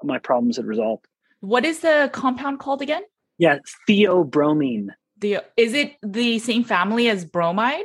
[0.02, 1.06] my problems had resolved.
[1.40, 3.02] What is the compound called again?
[3.36, 4.88] Yeah, theobromine.
[5.18, 7.84] The is it the same family as bromide?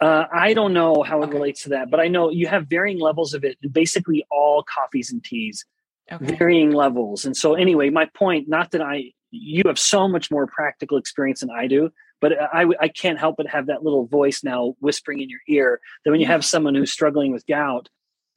[0.00, 1.34] Uh, I don't know how it okay.
[1.34, 4.64] relates to that, but I know you have varying levels of it in basically all
[4.64, 5.64] coffees and teas,
[6.10, 6.34] okay.
[6.34, 7.24] varying levels.
[7.24, 11.40] And so, anyway, my point, not that I, you have so much more practical experience
[11.40, 11.92] than I do,
[12.22, 15.80] but I, I can't help but have that little voice now whispering in your ear
[16.04, 17.88] that when you have someone who's struggling with gout,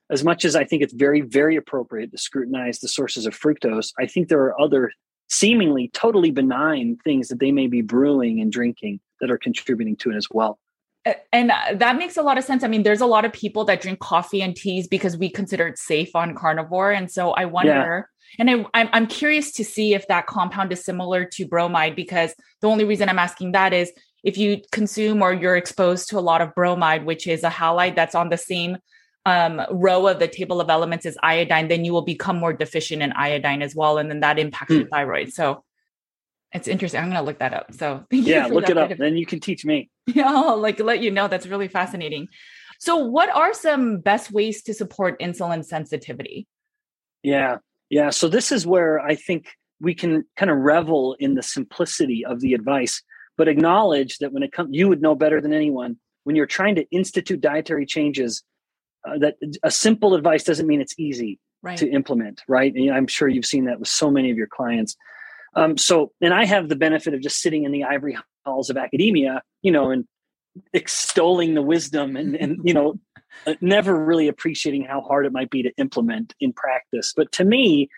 [0.10, 3.94] as much as I think it's very, very appropriate to scrutinize the sources of fructose,
[4.00, 4.92] I think there are other
[5.30, 10.12] seemingly totally benign things that they may be brewing and drinking that are contributing to
[10.12, 10.60] it as well.
[11.32, 12.64] And uh, that makes a lot of sense.
[12.64, 15.68] I mean, there's a lot of people that drink coffee and teas because we consider
[15.68, 16.92] it safe on carnivore.
[16.92, 18.02] And so I wonder, yeah.
[18.40, 22.34] And I, I'm, I'm curious to see if that compound is similar to bromide because
[22.62, 23.92] the only reason I'm asking that is
[24.24, 27.96] if you consume or you're exposed to a lot of bromide, which is a halide
[27.96, 28.78] that's on the same
[29.26, 33.02] um, row of the table of elements as iodine, then you will become more deficient
[33.02, 33.98] in iodine as well.
[33.98, 34.80] And then that impacts mm.
[34.80, 35.32] your thyroid.
[35.32, 35.64] So
[36.54, 37.00] it's interesting.
[37.00, 37.74] I'm going to look that up.
[37.74, 38.34] So thank you.
[38.34, 38.92] yeah, look it up.
[38.92, 39.90] Of, then you can teach me.
[40.08, 41.28] Yeah, I'll like let you know.
[41.28, 42.28] That's really fascinating.
[42.80, 46.46] So what are some best ways to support insulin sensitivity?
[47.24, 47.58] Yeah.
[47.90, 48.10] Yeah.
[48.10, 49.48] So this is where I think
[49.80, 53.02] we can kind of revel in the simplicity of the advice,
[53.38, 56.76] but acknowledge that when it comes, you would know better than anyone when you're trying
[56.76, 58.44] to institute dietary changes
[59.08, 61.78] uh, that a simple advice doesn't mean it's easy right.
[61.78, 62.74] to implement, right?
[62.74, 64.96] And I'm sure you've seen that with so many of your clients.
[65.56, 68.78] Um, so, and I have the benefit of just sitting in the ivory halls of
[68.78, 70.06] academia, you know, and
[70.74, 73.00] extolling the wisdom and, and you know,
[73.62, 77.14] never really appreciating how hard it might be to implement in practice.
[77.16, 77.90] But to me,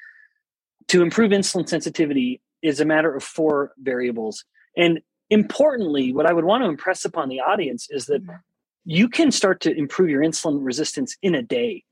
[0.88, 4.46] to improve insulin sensitivity is a matter of four variables.
[4.76, 8.36] And importantly, what I would want to impress upon the audience is that mm-hmm
[8.90, 11.84] you can start to improve your insulin resistance in a day.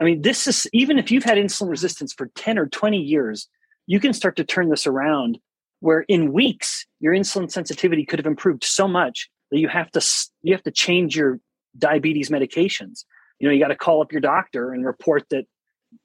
[0.00, 3.48] I mean, this is even if you've had insulin resistance for 10 or 20 years,
[3.88, 5.38] you can start to turn this around
[5.80, 10.00] where in weeks your insulin sensitivity could have improved so much that you have to
[10.42, 11.40] you have to change your
[11.78, 13.04] diabetes medications.
[13.38, 15.46] You know, you got to call up your doctor and report that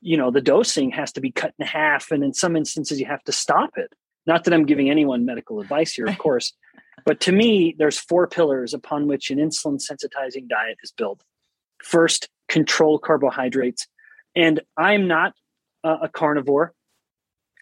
[0.02, 3.06] you know the dosing has to be cut in half and in some instances you
[3.06, 3.94] have to stop it.
[4.26, 6.54] Not that I'm giving anyone medical advice here, of course,
[7.06, 11.22] but to me, there's four pillars upon which an insulin sensitizing diet is built.
[11.84, 13.88] First, control carbohydrates.
[14.36, 15.34] And I'm not
[15.84, 16.74] uh, a carnivore.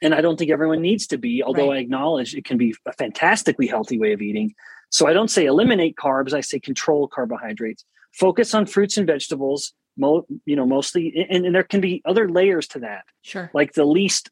[0.02, 1.78] And I don't think everyone needs to be, although right.
[1.78, 4.54] I acknowledge it can be a fantastically healthy way of eating.
[4.90, 7.86] So I don't say eliminate carbs, I say control carbohydrates.
[8.14, 12.30] Focus on fruits and vegetables, mo- you know, mostly and, and there can be other
[12.30, 13.06] layers to that.
[13.22, 13.50] Sure.
[13.54, 14.30] Like the least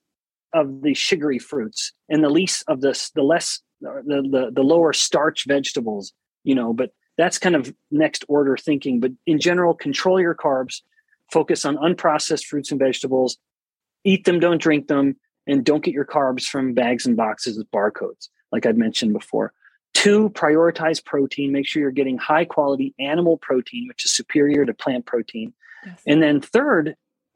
[0.54, 4.64] of the sugary fruits and the least of the the less uh, the, the the
[4.64, 6.14] lower starch vegetables,
[6.44, 9.00] you know, but that's kind of next order thinking.
[9.00, 10.82] But in general, control your carbs,
[11.32, 13.38] focus on unprocessed fruits and vegetables,
[14.04, 17.70] eat them, don't drink them, and don't get your carbs from bags and boxes with
[17.72, 19.54] barcodes, like I'd mentioned before.
[19.94, 21.52] Two, prioritize protein.
[21.52, 25.54] Make sure you're getting high quality animal protein, which is superior to plant protein.
[25.86, 26.02] Yes.
[26.08, 26.96] And then third,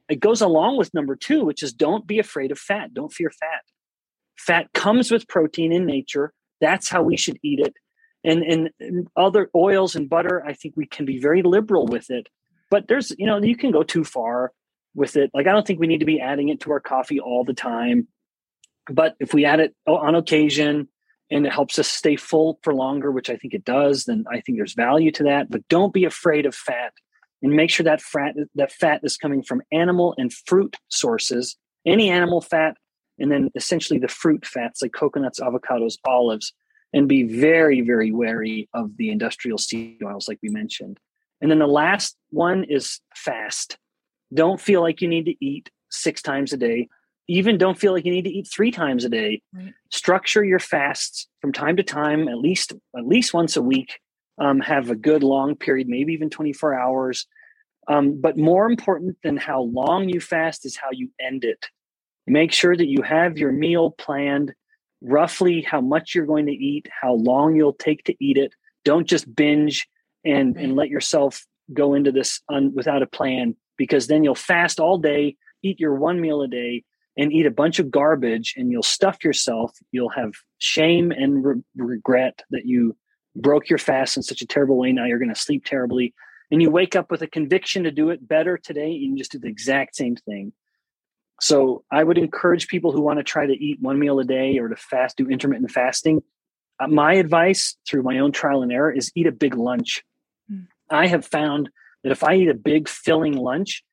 [0.10, 2.94] it goes along with number two, which is don't be afraid of fat.
[2.94, 3.64] Don't fear fat.
[4.38, 6.34] Fat comes with protein in nature.
[6.62, 7.74] That's how we should eat it.
[8.24, 12.10] And, and, and other oils and butter, I think we can be very liberal with
[12.10, 12.28] it.
[12.70, 14.52] But there's, you know, you can go too far
[14.96, 15.32] with it.
[15.34, 17.54] Like, I don't think we need to be adding it to our coffee all the
[17.54, 18.08] time.
[18.88, 20.88] But if we add it on occasion
[21.34, 24.40] and it helps us stay full for longer, which I think it does, then I
[24.40, 25.50] think there's value to that.
[25.50, 26.94] But don't be afraid of fat
[27.42, 32.10] and make sure that fat that fat is coming from animal and fruit sources any
[32.10, 32.78] animal fat
[33.20, 36.54] and then essentially the fruit fats like coconuts avocados olives
[36.94, 41.00] and be very very wary of the industrial seed oils like we mentioned.
[41.42, 43.78] And then the last one is fast.
[44.34, 46.88] Don't feel like you need to eat six times a day
[47.28, 49.74] even don't feel like you need to eat three times a day right.
[49.90, 54.00] structure your fasts from time to time at least at least once a week
[54.38, 57.28] um, have a good long period, maybe even 24 hours.
[57.88, 61.66] Um, but more important than how long you fast is how you end it.
[62.26, 64.54] Make sure that you have your meal planned,
[65.02, 68.54] roughly how much you're going to eat, how long you'll take to eat it.
[68.86, 69.88] Don't just binge
[70.24, 74.80] and, and let yourself go into this un, without a plan because then you'll fast
[74.80, 76.84] all day, eat your one meal a day,
[77.18, 79.72] and eat a bunch of garbage and you'll stuff yourself.
[79.92, 82.96] You'll have shame and re- regret that you
[83.36, 84.92] broke your fast in such a terrible way.
[84.92, 86.14] Now you're going to sleep terribly.
[86.52, 88.92] And you wake up with a conviction to do it better today.
[88.94, 90.54] and You just do the exact same thing.
[91.42, 94.58] So I would encourage people who want to try to eat one meal a day
[94.60, 96.22] or to fast, do intermittent fasting.
[96.80, 100.04] Uh, my advice through my own trial and error is eat a big lunch.
[100.52, 100.68] Mm.
[100.90, 101.70] I have found
[102.04, 103.84] that if I eat a big filling lunch,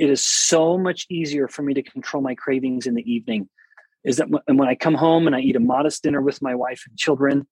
[0.00, 3.50] it is so much easier for me to control my cravings in the evening.
[4.02, 6.54] Is that and when I come home and I eat a modest dinner with my
[6.54, 7.46] wife and children,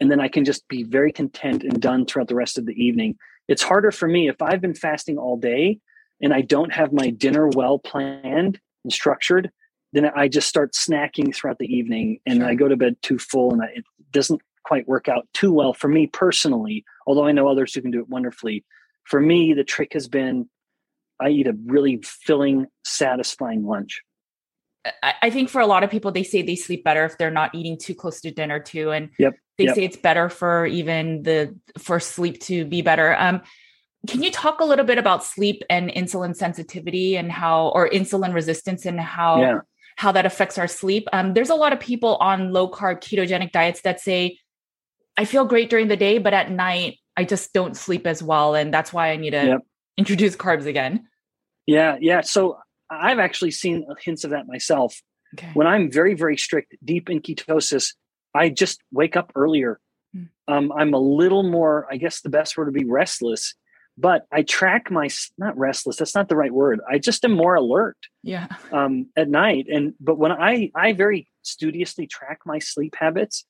[0.00, 2.72] and then I can just be very content and done throughout the rest of the
[2.72, 3.18] evening.
[3.48, 5.78] It's harder for me if I've been fasting all day
[6.22, 9.50] and I don't have my dinner well planned and structured,
[9.92, 12.42] then I just start snacking throughout the evening and.
[12.42, 15.74] I go to bed too full and I, it doesn't quite work out too well
[15.74, 18.64] for me personally, although I know others who can do it wonderfully.
[19.04, 20.48] For me, the trick has been
[21.20, 24.02] I eat a really filling, satisfying lunch.
[25.02, 27.54] I think for a lot of people, they say they sleep better if they're not
[27.54, 28.90] eating too close to dinner too.
[28.92, 29.74] And yep, they yep.
[29.74, 33.14] say it's better for even the for sleep to be better.
[33.18, 33.42] Um,
[34.08, 38.32] can you talk a little bit about sleep and insulin sensitivity and how or insulin
[38.32, 39.58] resistance and how yeah.
[39.96, 41.06] how that affects our sleep?
[41.12, 44.38] Um, there's a lot of people on low carb ketogenic diets that say,
[45.18, 48.54] I feel great during the day, but at night I just don't sleep as well.
[48.54, 49.60] And that's why I need to yep.
[49.98, 51.06] introduce carbs again.
[51.70, 52.22] Yeah, yeah.
[52.22, 52.58] So
[52.90, 55.00] I've actually seen hints of that myself.
[55.34, 55.50] Okay.
[55.54, 57.94] When I'm very, very strict, deep in ketosis,
[58.34, 59.78] I just wake up earlier.
[60.16, 60.30] Mm.
[60.48, 63.54] Um, I'm a little more, I guess the best word would be restless,
[63.96, 65.08] but I track my,
[65.38, 66.80] not restless, that's not the right word.
[66.90, 67.98] I just am more alert.
[68.24, 68.48] Yeah.
[68.72, 69.66] Um, at night.
[69.72, 73.44] And, but when I, I very studiously track my sleep habits,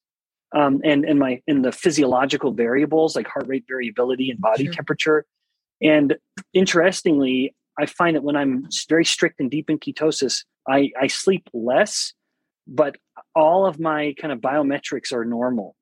[0.55, 4.75] um, and, and my, in the physiological variables like heart rate variability and body sure.
[4.75, 5.25] temperature.
[5.81, 6.19] And
[6.53, 11.49] interestingly, I find that when I'm very strict and deep in ketosis, I, I sleep
[11.55, 12.13] less,
[12.67, 12.93] but
[13.35, 15.77] all of my kind of biometrics are normal.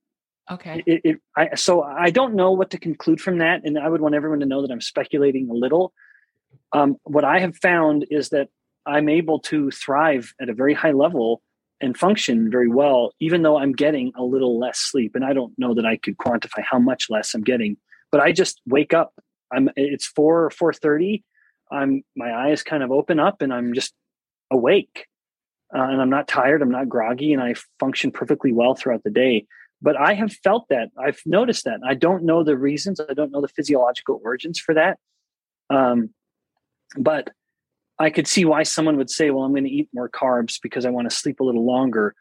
[0.50, 0.82] Okay.
[0.86, 4.00] It, it, I, so I don't know what to conclude from that, and I would
[4.00, 5.92] want everyone to know that I'm speculating a little.
[6.72, 8.48] Um, what I have found is that
[8.86, 11.42] I'm able to thrive at a very high level
[11.80, 15.12] and function very well, even though I'm getting a little less sleep.
[15.14, 17.76] And I don't know that I could quantify how much less I'm getting,
[18.10, 19.12] but I just wake up.
[19.52, 21.24] I'm it's four or four thirty,
[21.70, 23.94] I'm my eyes kind of open up and I'm just
[24.50, 25.06] awake.
[25.74, 29.10] Uh, and I'm not tired, I'm not groggy, and I function perfectly well throughout the
[29.10, 29.46] day.
[29.82, 30.88] But I have felt that.
[30.98, 31.80] I've noticed that.
[31.84, 33.00] I don't know the reasons.
[33.00, 34.98] I don't know the physiological origins for that.
[35.68, 36.10] Um,
[36.96, 37.30] but
[37.98, 40.86] I could see why someone would say, "Well, I'm going to eat more carbs because
[40.86, 42.14] I want to sleep a little longer."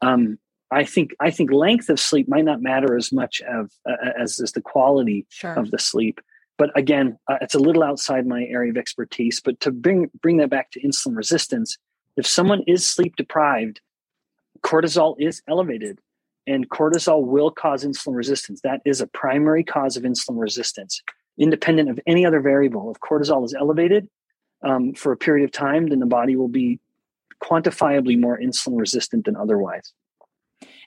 [0.00, 0.38] Um,
[0.70, 4.40] I think I think length of sleep might not matter as much of, uh, as
[4.40, 5.54] as the quality sure.
[5.54, 6.20] of the sleep
[6.56, 9.40] but again, uh, it's a little outside my area of expertise.
[9.40, 11.76] But to bring bring that back to insulin resistance,
[12.16, 13.80] if someone is sleep deprived,
[14.62, 15.98] cortisol is elevated
[16.46, 18.60] and cortisol will cause insulin resistance.
[18.62, 21.02] That is a primary cause of insulin resistance,
[21.38, 22.90] independent of any other variable.
[22.90, 24.08] If cortisol is elevated
[24.62, 26.80] um, for a period of time, then the body will be
[27.42, 29.92] quantifiably more insulin resistant than otherwise.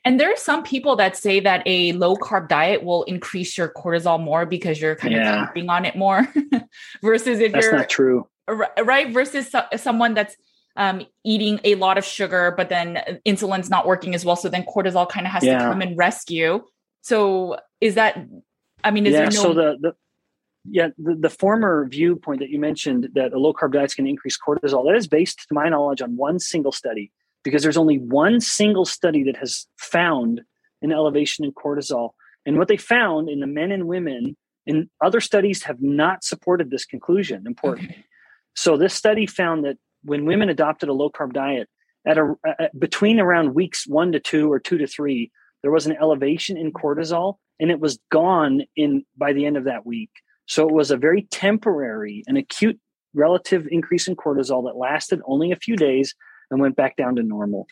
[0.05, 3.69] And there are some people that say that a low carb diet will increase your
[3.69, 5.41] cortisol more because you're kind yeah.
[5.41, 6.27] of tapping on it more
[7.01, 8.27] versus if that's you're not true.
[8.47, 9.11] Right.
[9.11, 10.37] Versus someone that's
[10.77, 14.35] um, eating a lot of sugar, but then insulin's not working as well.
[14.35, 15.57] So then cortisol kind of has yeah.
[15.57, 16.63] to come and rescue.
[17.01, 18.17] So is that,
[18.83, 19.41] I mean, is yeah, there no.
[19.41, 19.95] So the, the,
[20.69, 24.05] yeah, the, the former viewpoint that you mentioned that a low carb diet is going
[24.05, 27.11] to increase cortisol, that is based, to my knowledge, on one single study
[27.47, 30.41] because there's only one single study that has found
[30.81, 32.09] an elevation in cortisol.
[32.45, 34.35] And what they found in the men and women,
[34.65, 37.91] and other studies have not supported this conclusion, important.
[37.91, 38.03] Okay.
[38.53, 41.69] So this study found that when women adopted a low carb diet
[42.05, 45.31] at a at between around weeks one to two or two to three,
[45.61, 49.63] there was an elevation in cortisol, and it was gone in by the end of
[49.63, 50.11] that week.
[50.47, 52.77] So it was a very temporary and acute
[53.13, 56.13] relative increase in cortisol that lasted only a few days
[56.51, 57.67] and went back down to normal.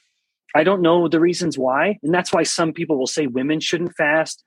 [0.55, 3.95] I don't know the reasons why, and that's why some people will say women shouldn't
[3.95, 4.43] fast.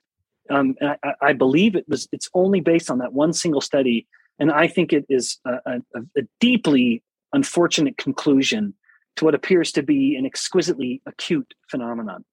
[0.49, 4.07] Um, I, I, believe it was it's only based on that one single study,
[4.39, 7.03] and I think it is a, a, a deeply
[7.33, 8.73] unfortunate conclusion
[9.17, 12.25] to what appears to be an exquisitely acute phenomenon.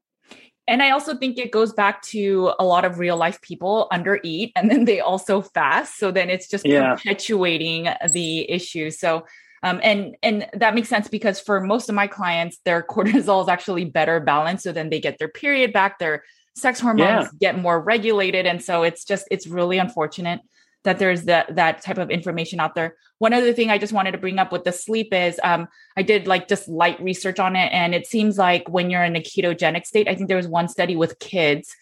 [0.69, 4.19] And I also think it goes back to a lot of real life people under
[4.25, 5.97] eat and then they also fast.
[5.97, 6.95] So then it's just yeah.
[6.95, 8.91] perpetuating the issue.
[8.91, 9.27] So
[9.63, 13.49] um, and and that makes sense because for most of my clients, their cortisol is
[13.49, 14.65] actually better balanced.
[14.65, 17.53] So then they get their period back, their sex hormones yeah.
[17.53, 18.47] get more regulated.
[18.47, 20.41] And so it's just it's really unfortunate
[20.85, 22.97] that there's that that type of information out there.
[23.19, 26.03] One other thing I just wanted to bring up with the sleep is um, I
[26.03, 29.21] did like just light research on it, and it seems like when you're in a
[29.21, 31.75] ketogenic state, I think there was one study with kids,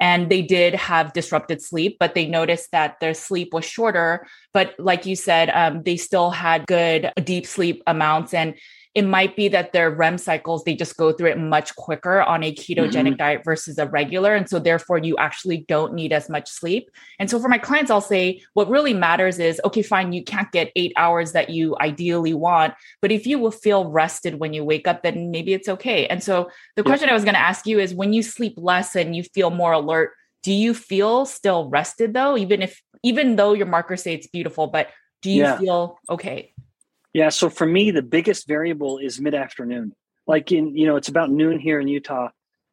[0.00, 4.26] and they did have disrupted sleep, but they noticed that their sleep was shorter.
[4.54, 8.54] But like you said, um, they still had good deep sleep amounts, and
[8.94, 12.42] it might be that their REM cycles, they just go through it much quicker on
[12.42, 13.14] a ketogenic mm-hmm.
[13.14, 14.34] diet versus a regular.
[14.34, 16.90] And so therefore you actually don't need as much sleep.
[17.20, 20.50] And so for my clients, I'll say what really matters is, okay, fine, you can't
[20.50, 24.64] get eight hours that you ideally want, but if you will feel rested when you
[24.64, 26.08] wake up, then maybe it's okay.
[26.08, 28.96] And so the question I was going to ask you is when you sleep less
[28.96, 30.10] and you feel more alert,
[30.42, 32.36] do you feel still rested though?
[32.36, 34.88] Even if, even though your markers say it's beautiful, but
[35.22, 35.58] do you yeah.
[35.58, 36.52] feel okay?
[37.12, 37.28] Yeah.
[37.30, 39.92] So for me, the biggest variable is mid afternoon.
[40.26, 42.28] Like in, you know, it's about noon here in Utah.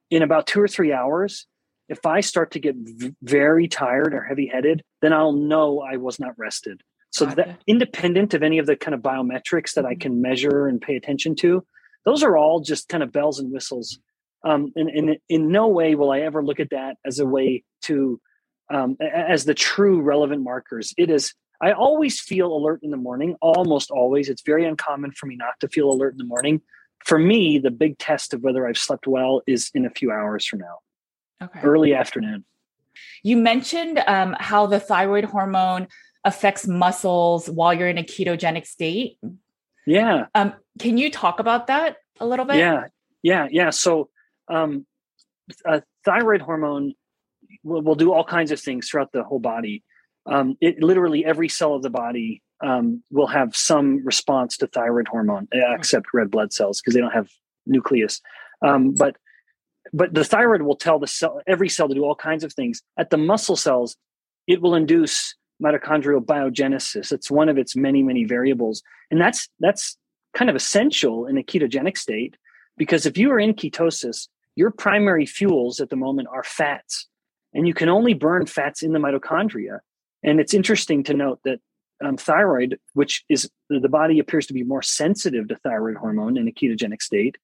[0.10, 1.48] In about two or three hours,
[1.90, 5.98] if I start to get v- very tired or heavy headed, then I'll know I
[5.98, 6.82] was not rested.
[7.10, 10.00] So that independent of any of the kind of biometrics that I mm-hmm.
[10.00, 11.66] can measure and pay attention to,
[12.06, 14.00] those are all just kind of bells and whistles.
[14.46, 17.64] Um, and, and in no way will I ever look at that as a way
[17.84, 18.22] to,
[18.70, 20.94] um, as the true relevant markers.
[20.98, 24.30] It is I always feel alert in the morning, almost always.
[24.30, 26.62] It's very uncommon for me not to feel alert in the morning.
[27.06, 30.46] For me, the big test of whether I've slept well is in a few hours
[30.46, 30.80] from now,
[31.42, 31.62] okay.
[31.64, 32.46] early afternoon.
[33.24, 35.88] You mentioned um, how the thyroid hormone
[36.24, 39.18] affects muscles while you're in a ketogenic state.
[39.86, 40.26] Yeah.
[40.36, 42.58] Um, can you talk about that a little bit?
[42.58, 42.86] Yeah.
[43.24, 43.48] Yeah.
[43.50, 43.70] Yeah.
[43.70, 44.10] So,
[44.48, 44.86] um,
[46.06, 46.94] thyroid hormone
[47.64, 49.84] will, will do all kinds of things throughout the whole body
[50.28, 55.08] um, it literally every cell of the body um, will have some response to thyroid
[55.08, 57.30] hormone, except red blood cells because they don't have
[57.66, 58.22] nucleus.
[58.62, 59.16] Um, but
[59.94, 62.82] but the thyroid will tell the cell every cell to do all kinds of things.
[62.98, 63.96] At the muscle cells,
[64.48, 67.12] it will induce mitochondrial biogenesis.
[67.12, 69.98] It's one of its many many variables, and that's that's
[70.34, 72.36] kind of essential in a ketogenic state
[72.78, 77.08] because if you are in ketosis, your primary fuels at the moment are fats,
[77.54, 79.80] and you can only burn fats in the mitochondria.
[80.24, 81.60] And it's interesting to note that
[82.04, 86.48] um, thyroid, which is the body appears to be more sensitive to thyroid hormone in
[86.48, 87.38] a ketogenic state,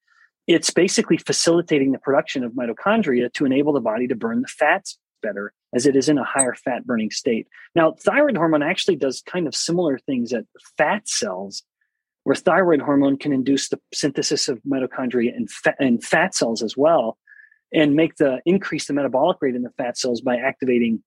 [0.48, 4.98] it's basically facilitating the production of mitochondria to enable the body to burn the fats
[5.22, 7.48] better as it is in a higher fat burning state.
[7.76, 10.46] Now, thyroid hormone actually does kind of similar things at
[10.78, 11.64] fat cells,
[12.24, 16.78] where thyroid hormone can induce the synthesis of mitochondria in fat, in fat cells as
[16.78, 17.18] well,
[17.74, 21.04] and make the increase the metabolic rate in the fat cells by activating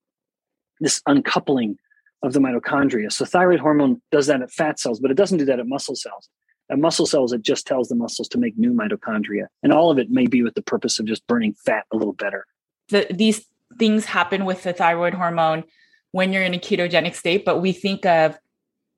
[0.81, 1.79] this uncoupling
[2.23, 3.13] of the mitochondria.
[3.13, 5.97] So thyroid hormone does that at fat cells, but it doesn't do that at muscle
[5.97, 6.29] cells.
[6.71, 9.47] At muscle cells, it just tells the muscles to make new mitochondria.
[9.63, 12.13] And all of it may be with the purpose of just burning fat a little
[12.13, 12.45] better.
[12.89, 13.47] The, these
[13.79, 15.65] things happen with the thyroid hormone
[16.13, 18.39] when you're in a ketogenic state, but we think of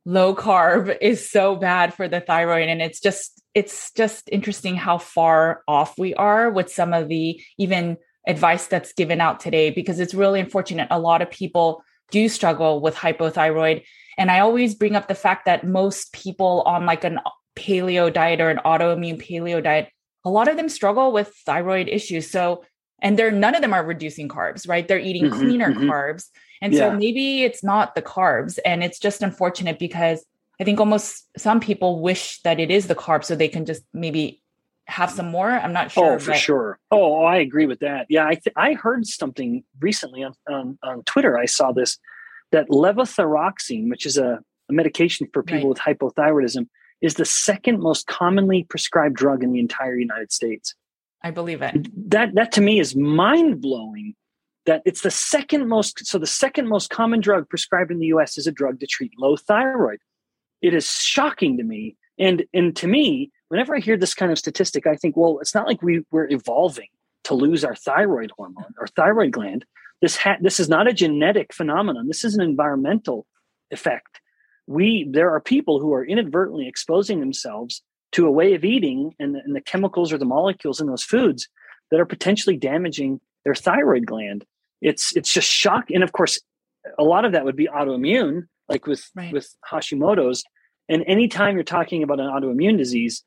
[0.06, 4.98] low carb is so bad for the thyroid and it's just it's just interesting how
[4.98, 7.96] far off we are with some of the even
[8.28, 10.86] advice that's given out today because it's really unfortunate.
[10.90, 13.82] A lot of people do struggle with hypothyroid.
[14.16, 17.20] And I always bring up the fact that most people on like an
[17.56, 19.88] paleo diet or an autoimmune paleo diet,
[20.24, 22.30] a lot of them struggle with thyroid issues.
[22.30, 22.64] So,
[23.00, 24.86] and they're none of them are reducing carbs, right?
[24.86, 25.90] They're eating mm-hmm, cleaner mm-hmm.
[25.90, 26.26] carbs.
[26.60, 26.90] And yeah.
[26.90, 28.58] so maybe it's not the carbs.
[28.64, 30.24] And it's just unfortunate because
[30.60, 33.82] I think almost some people wish that it is the carbs so they can just
[33.94, 34.42] maybe
[34.88, 35.50] have some more.
[35.50, 36.14] I'm not oh, sure.
[36.14, 36.38] Oh, for but...
[36.38, 36.78] sure.
[36.90, 38.06] Oh, oh, I agree with that.
[38.08, 41.38] Yeah, I th- I heard something recently on, on, on Twitter.
[41.38, 41.98] I saw this
[42.50, 45.98] that levothyroxine, which is a, a medication for people right.
[45.98, 46.66] with hypothyroidism,
[47.02, 50.74] is the second most commonly prescribed drug in the entire United States.
[51.22, 51.88] I believe it.
[52.10, 54.14] That that to me is mind blowing.
[54.64, 56.06] That it's the second most.
[56.06, 58.38] So the second most common drug prescribed in the U.S.
[58.38, 59.98] is a drug to treat low thyroid.
[60.62, 64.38] It is shocking to me, and and to me, whenever I hear this kind of
[64.38, 66.88] statistic, I think, well, it's not like we we're evolving
[67.24, 69.64] to lose our thyroid hormone or thyroid gland.
[70.00, 72.08] This ha- this is not a genetic phenomenon.
[72.08, 73.26] This is an environmental
[73.70, 74.20] effect.
[74.66, 77.82] We there are people who are inadvertently exposing themselves
[78.12, 81.04] to a way of eating and the, and the chemicals or the molecules in those
[81.04, 81.48] foods
[81.90, 84.44] that are potentially damaging their thyroid gland.
[84.80, 86.40] It's it's just shock, and of course,
[86.98, 89.32] a lot of that would be autoimmune, like with right.
[89.32, 90.44] with Hashimoto's.
[90.88, 93.24] And anytime you're talking about an autoimmune disease,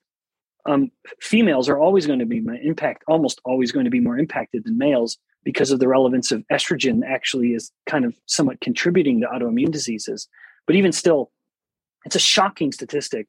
[0.65, 4.17] um, females are always going to be my impact almost always going to be more
[4.17, 9.21] impacted than males because of the relevance of estrogen actually is kind of somewhat contributing
[9.21, 10.27] to autoimmune diseases.
[10.67, 11.31] But even still
[12.05, 13.27] it's a shocking statistic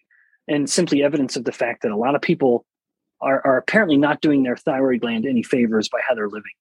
[0.49, 2.67] and simply evidence of the fact that a lot of people
[3.21, 6.53] are, are apparently not doing their thyroid gland any favors by how they're living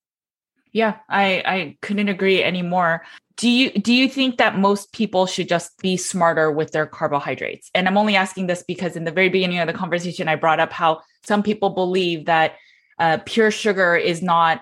[0.71, 3.03] yeah i i couldn't agree anymore.
[3.37, 7.69] Do you do you think that most people should just be smarter with their carbohydrates?
[7.73, 10.59] And i'm only asking this because in the very beginning of the conversation i brought
[10.59, 12.55] up how some people believe that
[12.99, 14.61] uh, pure sugar is not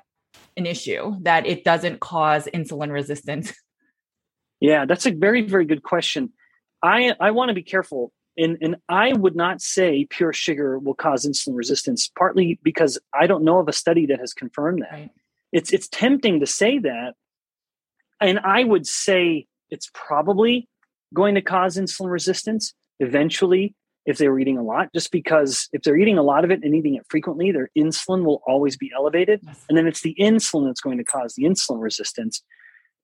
[0.55, 3.53] an issue that it doesn't cause insulin resistance.
[4.61, 6.33] Yeah that's a very very good question.
[6.83, 10.95] I i want to be careful and and i would not say pure sugar will
[10.95, 14.91] cause insulin resistance partly because i don't know of a study that has confirmed that.
[14.91, 15.11] Right.
[15.51, 17.13] It's it's tempting to say that
[18.21, 20.67] and I would say it's probably
[21.13, 23.75] going to cause insulin resistance eventually
[24.05, 26.63] if they were eating a lot, just because if they're eating a lot of it
[26.63, 29.41] and eating it frequently, their insulin will always be elevated.
[29.67, 32.41] And then it's the insulin that's going to cause the insulin resistance.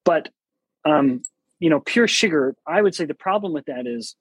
[0.04, 0.30] But,
[0.84, 1.22] um,
[1.60, 4.16] you know, pure sugar, I would say the problem with that is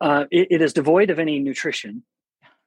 [0.00, 2.04] uh, it, it is devoid of any nutrition.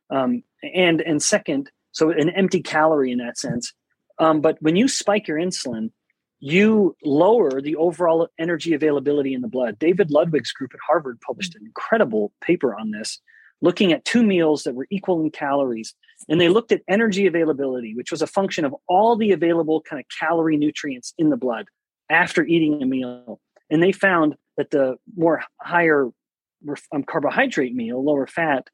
[0.10, 3.74] Um, and, and second, so an empty calorie in that sense.
[4.20, 5.92] Um, but when you spike your insulin,
[6.40, 9.80] you lower the overall energy availability in the blood.
[9.80, 13.20] David Ludwig's group at Harvard published an incredible paper on this,
[13.62, 15.96] looking at two meals that were equal in calories.
[16.30, 20.00] And they looked at energy availability, which was a function of all the available kind
[20.00, 21.68] of calorie nutrients in the blood
[22.10, 23.40] after eating a meal.
[23.70, 26.10] And they found that the more higher
[26.92, 28.68] um, carbohydrate meal, lower fat,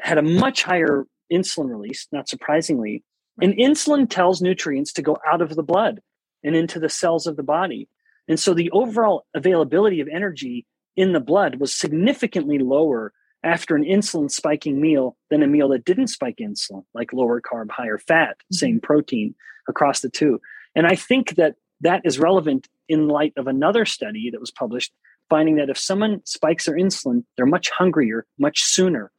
[0.00, 3.04] had a much higher insulin release, not surprisingly.
[3.40, 6.00] And insulin tells nutrients to go out of the blood
[6.44, 7.88] and into the cells of the body.
[8.28, 10.66] And so the overall availability of energy
[10.96, 13.12] in the blood was significantly lower
[13.42, 17.70] after an insulin spiking meal than a meal that didn't spike insulin, like lower carb,
[17.70, 18.54] higher fat, mm-hmm.
[18.54, 19.34] same protein
[19.68, 20.40] across the two.
[20.74, 24.92] And I think that that is relevant in light of another study that was published
[25.28, 29.10] finding that if someone spikes their insulin, they're much hungrier much sooner.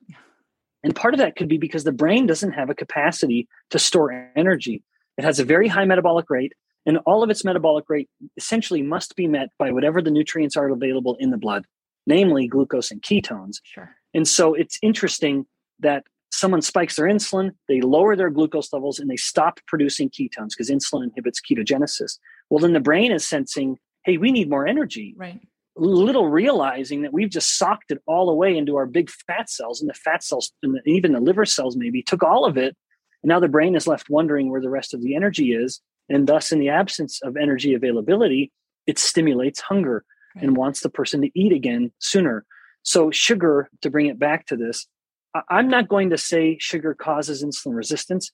[0.84, 4.30] And part of that could be because the brain doesn't have a capacity to store
[4.36, 4.84] energy.
[5.18, 6.54] It has a very high metabolic rate
[6.86, 10.70] and all of its metabolic rate essentially must be met by whatever the nutrients are
[10.70, 11.66] available in the blood,
[12.06, 13.58] namely glucose and ketones.
[13.64, 13.96] Sure.
[14.14, 15.46] And so it's interesting
[15.80, 20.50] that someone spikes their insulin, they lower their glucose levels, and they stop producing ketones
[20.50, 22.18] because insulin inhibits ketogenesis.
[22.50, 25.14] Well, then the brain is sensing, hey, we need more energy.
[25.18, 25.40] Right.
[25.76, 29.90] Little realizing that we've just socked it all away into our big fat cells, and
[29.90, 32.76] the fat cells, and the, even the liver cells, maybe took all of it.
[33.24, 35.82] And now the brain is left wondering where the rest of the energy is.
[36.10, 38.52] And thus, in the absence of energy availability,
[38.86, 40.04] it stimulates hunger
[40.36, 40.44] right.
[40.44, 42.46] and wants the person to eat again sooner.
[42.84, 44.86] So, sugar, to bring it back to this,
[45.50, 48.32] I'm not going to say sugar causes insulin resistance.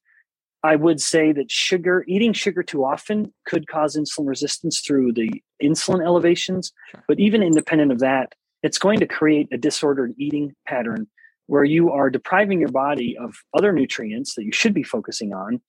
[0.63, 5.41] I would say that sugar, eating sugar too often could cause insulin resistance through the
[5.61, 6.71] insulin elevations.
[6.91, 7.03] Sure.
[7.07, 8.33] But even independent of that,
[8.63, 11.07] it's going to create a disordered eating pattern
[11.47, 15.61] where you are depriving your body of other nutrients that you should be focusing on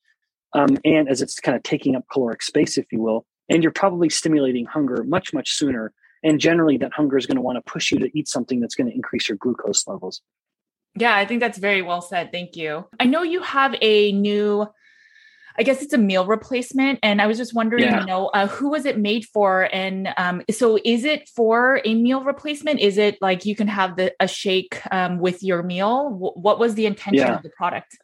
[0.53, 3.72] um, and as it's kind of taking up caloric space, if you will, and you're
[3.72, 5.93] probably stimulating hunger much, much sooner.
[6.22, 8.74] And generally, that hunger is going to want to push you to eat something that's
[8.74, 10.20] going to increase your glucose levels.
[10.97, 12.32] Yeah, I think that's very well said.
[12.32, 12.84] Thank you.
[12.99, 14.66] I know you have a new
[15.61, 17.00] I guess it's a meal replacement.
[17.02, 18.00] And I was just wondering, yeah.
[18.00, 19.68] you know, uh, who was it made for?
[19.74, 22.80] And um, so is it for a meal replacement?
[22.80, 26.12] Is it like you can have the, a shake um, with your meal?
[26.12, 27.36] W- what was the intention yeah.
[27.36, 27.98] of the product?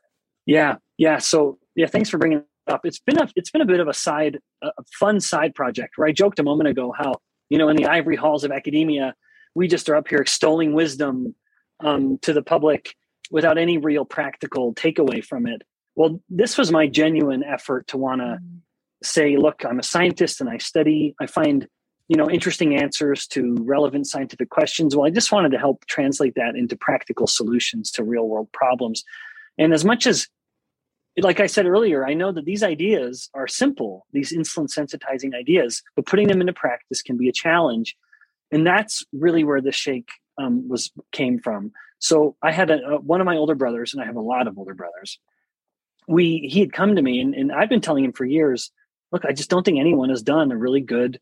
[0.44, 0.76] Yeah.
[0.98, 1.16] Yeah.
[1.16, 2.84] So yeah, thanks for bringing it up.
[2.84, 6.06] It's been a, it's been a bit of a side, a fun side project where
[6.06, 7.14] I joked a moment ago how,
[7.48, 9.14] you know, in the ivory halls of academia,
[9.54, 11.34] we just are up here extolling wisdom
[11.80, 12.94] um, to the public
[13.30, 15.62] without any real practical takeaway from it.
[15.96, 18.60] Well, this was my genuine effort to want to mm.
[19.02, 21.66] say, look, I'm a scientist and I study, I find,
[22.08, 24.94] you know, interesting answers to relevant scientific questions.
[24.94, 29.02] Well, I just wanted to help translate that into practical solutions to real world problems.
[29.58, 30.28] And as much as
[31.22, 35.82] like I said earlier, I know that these ideas are simple, these insulin sensitizing ideas,
[35.94, 37.96] but putting them into practice can be a challenge.
[38.52, 41.72] And that's really where the shake um, was came from.
[41.98, 44.46] So I had a, a, one of my older brothers, and I have a lot
[44.46, 45.18] of older brothers
[46.06, 48.70] we he had come to me and, and I've been telling him for years,
[49.12, 51.20] look, I just don't think anyone has done a really good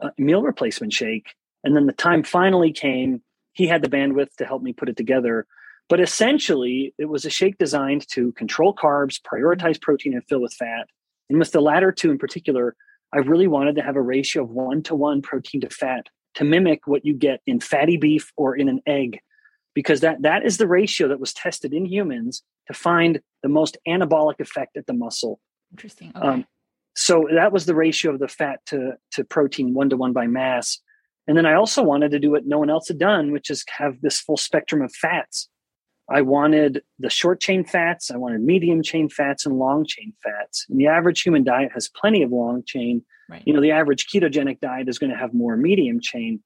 [0.00, 1.34] uh, meal replacement shake.
[1.64, 3.22] And then the time finally came.
[3.52, 5.46] He had the bandwidth to help me put it together.
[5.88, 10.54] But essentially, it was a shake designed to control carbs, prioritize protein, and fill with
[10.54, 10.88] fat.
[11.28, 12.74] And with the latter two in particular,
[13.12, 16.44] I really wanted to have a ratio of one to one protein to fat to
[16.44, 19.20] mimic what you get in fatty beef or in an egg
[19.74, 23.76] because that that is the ratio that was tested in humans to find the most
[23.86, 25.40] anabolic effect at the muscle.
[25.72, 26.12] Interesting.
[26.14, 26.26] Okay.
[26.26, 26.46] Um,
[26.94, 30.26] so that was the ratio of the fat to to protein one to one by
[30.26, 30.78] mass.
[31.26, 33.64] And then I also wanted to do what no one else had done, which is
[33.78, 35.48] have this full spectrum of fats.
[36.10, 40.66] I wanted the short chain fats, I wanted medium chain fats, and long chain fats.
[40.68, 43.04] And the average human diet has plenty of long chain.
[43.30, 43.42] Right.
[43.46, 46.42] You know, the average ketogenic diet is going to have more medium chain,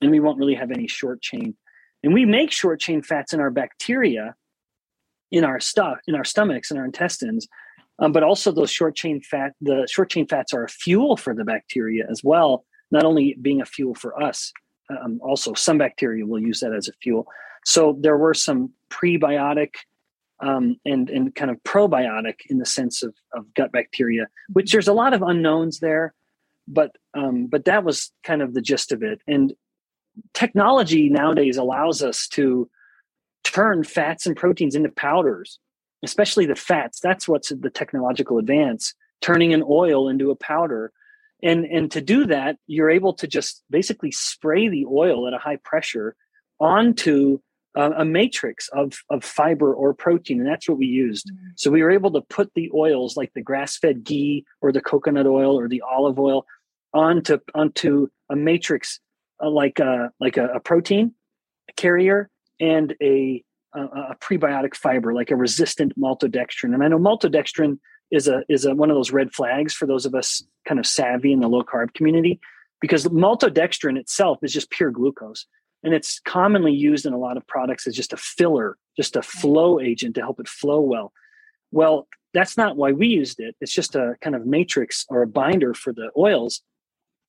[0.00, 1.56] and we won't really have any short chain.
[2.04, 4.34] And we make short chain fats in our bacteria,
[5.30, 7.48] in our stuff, in our stomachs, in our intestines.
[8.00, 11.34] Um, but also those short chain fat, the short chain fats are a fuel for
[11.34, 14.52] the bacteria as well, not only being a fuel for us,
[14.90, 17.26] um, also some bacteria will use that as a fuel.
[17.64, 19.74] So there were some prebiotic
[20.40, 24.88] um, and and kind of probiotic in the sense of, of gut bacteria, which there's
[24.88, 26.14] a lot of unknowns there,
[26.68, 29.20] but um, but that was kind of the gist of it.
[29.26, 29.52] And
[30.34, 32.70] technology nowadays allows us to
[33.52, 35.58] turn fats and proteins into powders,
[36.02, 37.00] especially the fats.
[37.00, 40.92] That's what's the technological advance, turning an oil into a powder.
[41.42, 45.38] And, and to do that, you're able to just basically spray the oil at a
[45.38, 46.16] high pressure
[46.60, 47.38] onto
[47.76, 50.40] uh, a matrix of, of fiber or protein.
[50.40, 51.30] And that's what we used.
[51.30, 51.50] Mm-hmm.
[51.56, 54.80] So we were able to put the oils like the grass fed ghee or the
[54.80, 56.44] coconut oil or the olive oil
[56.92, 59.00] onto, onto a matrix
[59.40, 61.14] uh, like a like a, a protein
[61.76, 62.28] carrier
[62.60, 63.42] and a,
[63.74, 66.74] a, a prebiotic fiber like a resistant maltodextrin.
[66.74, 67.78] And I know maltodextrin
[68.10, 70.86] is a is a, one of those red flags for those of us kind of
[70.86, 72.40] savvy in the low carb community
[72.80, 75.46] because maltodextrin itself is just pure glucose
[75.82, 79.20] and it's commonly used in a lot of products as just a filler just a
[79.20, 81.12] flow agent to help it flow well
[81.70, 85.26] well that's not why we used it it's just a kind of matrix or a
[85.26, 86.62] binder for the oils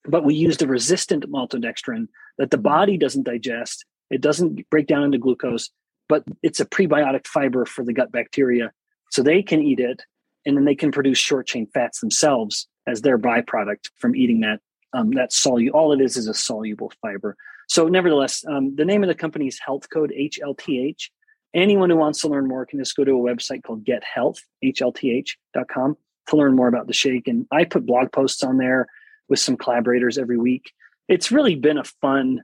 [0.05, 2.07] but we used a resistant maltodextrin
[2.37, 2.63] that the mm-hmm.
[2.63, 3.85] body doesn't digest.
[4.09, 5.69] It doesn't break down into glucose,
[6.07, 8.71] but it's a prebiotic fiber for the gut bacteria.
[9.11, 10.03] So they can eat it
[10.45, 14.59] and then they can produce short chain fats themselves as their byproduct from eating that
[14.93, 15.77] um, that soluble.
[15.77, 17.35] All it is is a soluble fiber.
[17.67, 21.09] So, nevertheless, um, the name of the company is Health Code HLTH.
[21.53, 24.39] Anyone who wants to learn more can just go to a website called Get GetHealth,
[24.63, 25.97] HLTH.com,
[26.27, 27.27] to learn more about the shake.
[27.27, 28.87] And I put blog posts on there
[29.29, 30.71] with some collaborators every week.
[31.07, 32.41] It's really been a fun,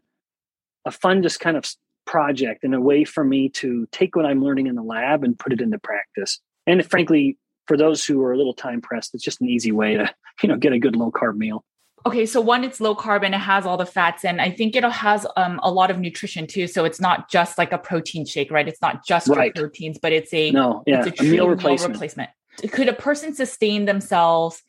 [0.86, 1.66] a fun just kind of
[2.06, 5.38] project and a way for me to take what I'm learning in the lab and
[5.38, 6.40] put it into practice.
[6.68, 9.96] And frankly, for those who are a little time pressed, it's just an easy way
[9.96, 10.14] to,
[10.44, 11.64] you know, get a good low carb meal.
[12.08, 14.76] Okay, so one, it's low carb and it has all the fats, and I think
[14.76, 16.68] it has um, a lot of nutrition too.
[16.68, 18.68] So it's not just like a protein shake, right?
[18.68, 19.52] It's not just right.
[19.56, 21.94] for proteins, but it's a no, yeah, it's a, a meal replacement.
[21.94, 22.30] meal replacement.
[22.72, 24.62] Could a person sustain themselves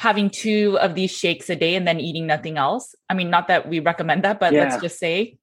[0.00, 2.92] having two of these shakes a day and then eating nothing else?
[3.08, 4.64] I mean, not that we recommend that, but yeah.
[4.64, 5.38] let's just say.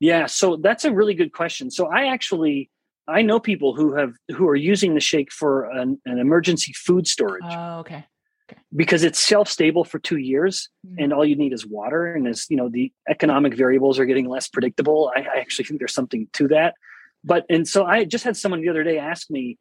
[0.00, 1.70] Yeah, so that's a really good question.
[1.70, 2.70] So I actually
[3.10, 7.06] I know people who have who are using the shake for an, an emergency food
[7.06, 7.42] storage.
[7.44, 8.06] Oh, okay.
[8.50, 8.60] okay.
[8.74, 11.02] Because it's shelf stable for two years, mm.
[11.02, 12.14] and all you need is water.
[12.14, 15.12] And as you know, the economic variables are getting less predictable.
[15.14, 16.74] I, I actually think there's something to that.
[17.24, 19.58] But and so I just had someone the other day ask me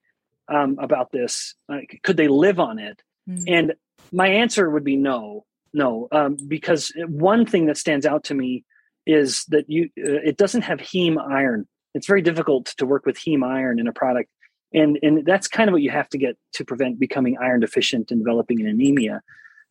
[0.47, 1.55] um, about this.
[1.67, 3.01] Like, could they live on it?
[3.29, 3.43] Mm.
[3.47, 3.73] And
[4.11, 8.63] my answer would be no, no, um, because one thing that stands out to me
[9.09, 11.67] is that you uh, it doesn't have heme iron.
[11.95, 14.29] it's very difficult to work with heme iron in a product.
[14.71, 18.11] And, and that's kind of what you have to get to prevent becoming iron deficient
[18.11, 19.21] and developing an anemia.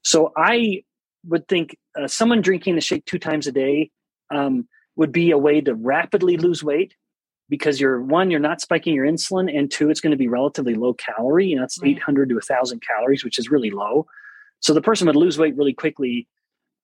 [0.03, 0.83] So I
[1.25, 3.93] would think uh, someone drinking the shake two times a day
[4.31, 4.67] um,
[4.97, 6.95] would be a way to rapidly lose weight
[7.49, 10.75] because you're one, you're not spiking your insulin, and two, it's going to be relatively
[10.75, 11.47] low calorie.
[11.47, 11.97] You know, it's right.
[11.97, 14.07] 800 to 1,000 calories, which is really low.
[14.59, 16.27] So the person would lose weight really quickly.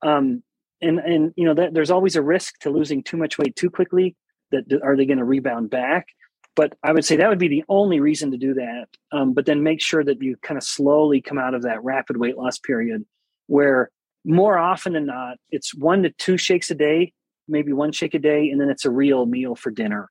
[0.02, 0.44] Um,
[0.85, 3.70] and and you know that there's always a risk to losing too much weight too
[3.70, 4.16] quickly.
[4.51, 6.09] That are they going to rebound back?
[6.57, 8.87] But I would say that would be the only reason to do that.
[9.11, 12.16] Um, but then make sure that you kind of slowly come out of that rapid
[12.16, 13.05] weight loss period,
[13.49, 13.91] where
[14.24, 17.12] more often than not, it's one to two shakes a day,
[17.49, 20.11] maybe one shake a day, and then it's a real meal for dinner.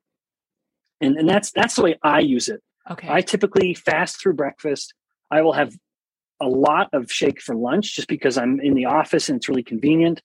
[0.99, 2.61] And and that's that's the way I use it.
[2.89, 3.07] Okay.
[3.09, 4.93] I typically fast through breakfast.
[5.31, 5.73] I will have
[6.41, 9.63] a lot of shake for lunch just because I'm in the office and it's really
[9.63, 10.21] convenient.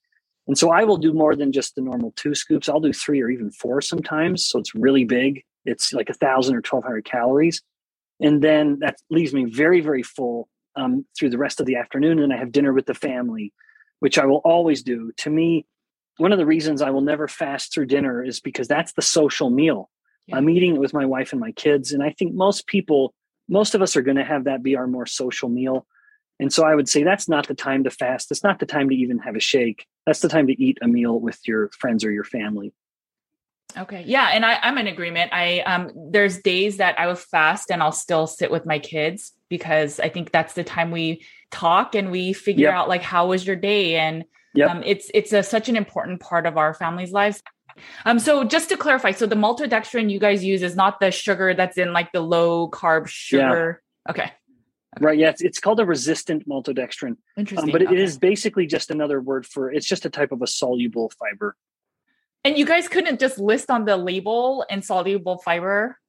[0.49, 2.67] And so I will do more than just the normal two scoops.
[2.67, 4.43] I'll do three or even four sometimes.
[4.47, 5.43] So it's really big.
[5.63, 7.61] It's like a thousand or twelve hundred calories,
[8.19, 12.17] and then that leaves me very very full um, through the rest of the afternoon.
[12.17, 13.53] And I have dinner with the family,
[13.99, 15.11] which I will always do.
[15.17, 15.67] To me,
[16.17, 19.51] one of the reasons I will never fast through dinner is because that's the social
[19.51, 19.91] meal.
[20.25, 20.37] Yeah.
[20.37, 23.13] I'm eating it with my wife and my kids, and I think most people,
[23.47, 25.85] most of us, are going to have that be our more social meal.
[26.39, 28.31] And so I would say that's not the time to fast.
[28.31, 29.85] It's not the time to even have a shake.
[30.05, 32.73] That's the time to eat a meal with your friends or your family.
[33.77, 34.03] Okay.
[34.07, 34.29] Yeah.
[34.33, 35.31] And I, I'm in agreement.
[35.31, 39.33] I um there's days that I will fast and I'll still sit with my kids
[39.47, 42.73] because I think that's the time we talk and we figure yep.
[42.73, 44.23] out like how was your day and
[44.55, 44.71] yep.
[44.71, 47.43] um, it's it's a, such an important part of our family's lives.
[48.05, 51.53] Um, so just to clarify, so the maltodextrin you guys use is not the sugar
[51.53, 53.81] that's in like the low carb sugar.
[54.05, 54.11] Yeah.
[54.11, 54.31] Okay.
[54.97, 55.05] Okay.
[55.05, 55.19] Right.
[55.19, 55.29] Yeah.
[55.29, 57.17] It's, it's called a resistant maltodextrin.
[57.37, 57.69] Interesting.
[57.69, 57.93] Um, but okay.
[57.93, 61.55] it is basically just another word for it's just a type of a soluble fiber.
[62.43, 65.99] And you guys couldn't just list on the label insoluble fiber?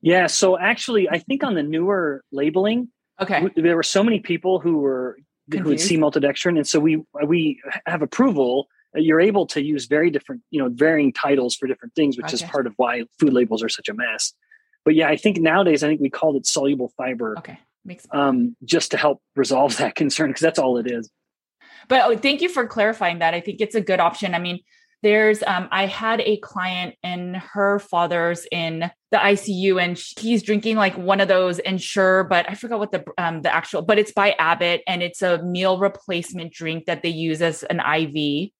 [0.00, 0.26] Yeah.
[0.26, 2.88] So actually, I think on the newer labeling,
[3.20, 5.18] okay, there were so many people who were
[5.50, 5.64] Confused.
[5.64, 8.68] who would see maltodextrin, and so we we have approval.
[8.94, 12.34] You're able to use very different, you know, varying titles for different things, which okay.
[12.34, 14.32] is part of why food labels are such a mess.
[14.84, 17.36] But yeah, I think nowadays I think we called it soluble fiber.
[17.38, 17.58] Okay,
[18.10, 21.10] um, just to help resolve that concern because that's all it is.
[21.88, 23.34] But oh, thank you for clarifying that.
[23.34, 24.34] I think it's a good option.
[24.34, 24.60] I mean,
[25.02, 30.76] there's um, i had a client and her father's in the icu and he's drinking
[30.76, 34.12] like one of those ensure but i forgot what the um, the actual but it's
[34.12, 38.50] by abbott and it's a meal replacement drink that they use as an iv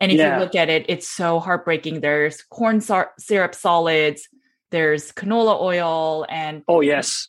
[0.00, 0.34] and if yeah.
[0.34, 4.28] you look at it it's so heartbreaking there's corn syrup solids
[4.70, 7.28] there's canola oil and oh yes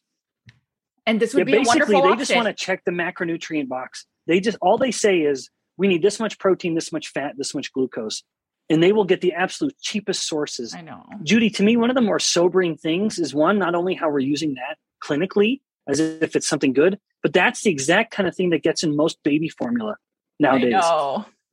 [1.06, 2.20] and this would yeah, be basically they option.
[2.20, 6.02] just want to check the macronutrient box they just all they say is we need
[6.02, 8.24] this much protein this much fat this much glucose
[8.70, 10.76] and they will get the absolute cheapest sources.
[10.76, 11.04] I know.
[11.24, 14.20] Judy, to me, one of the more sobering things is one, not only how we're
[14.20, 18.52] using that clinically as if it's something good, but that's the exact kind of thing
[18.52, 19.96] that gets in most baby formula
[20.40, 20.84] nowadays.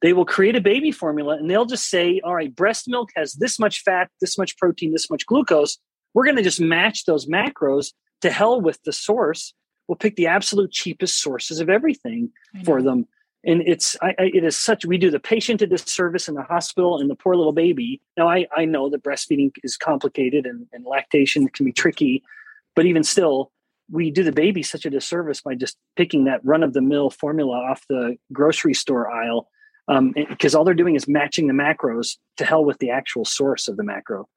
[0.02, 3.32] They will create a baby formula and they'll just say, all right, breast milk has
[3.32, 5.78] this much fat, this much protein, this much glucose.
[6.12, 7.92] We're going to just match those macros
[8.22, 9.54] to hell with the source.
[9.88, 12.30] We'll pick the absolute cheapest sources of everything
[12.64, 13.06] for them.
[13.44, 16.42] And it's I, I, it is such we do the patient a disservice in the
[16.42, 18.00] hospital and the poor little baby.
[18.16, 22.24] Now i i know that breastfeeding is complicated and, and lactation can be tricky
[22.76, 23.50] but even still
[23.90, 27.10] we do the baby such a disservice by just picking that run of the mill
[27.10, 29.48] formula off the grocery store aisle
[30.28, 33.68] because um, all they're doing is matching the macros to hell with the actual source
[33.68, 34.28] of the macro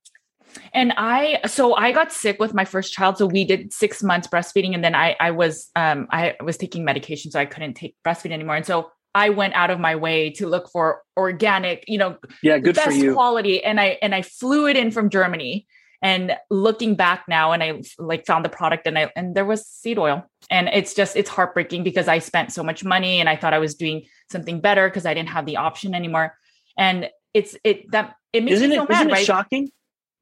[0.74, 3.18] and I, so I got sick with my first child.
[3.18, 6.86] So we did six months breastfeeding, and then I, I was, um, I was taking
[6.86, 8.56] medication, so I couldn't take breastfeed anymore.
[8.56, 12.58] And so I went out of my way to look for organic, you know, yeah,
[12.60, 13.64] good best quality.
[13.64, 15.68] And I and I flew it in from Germany.
[16.02, 19.68] And looking back now, and I like found the product, and I and there was
[19.68, 23.36] seed oil, and it's just it's heartbreaking because I spent so much money, and I
[23.36, 26.38] thought I was doing something better because I didn't have the option anymore.
[26.78, 29.22] And it's it that it makes isn't me so it, mad, isn't right?
[29.24, 29.72] It shocking.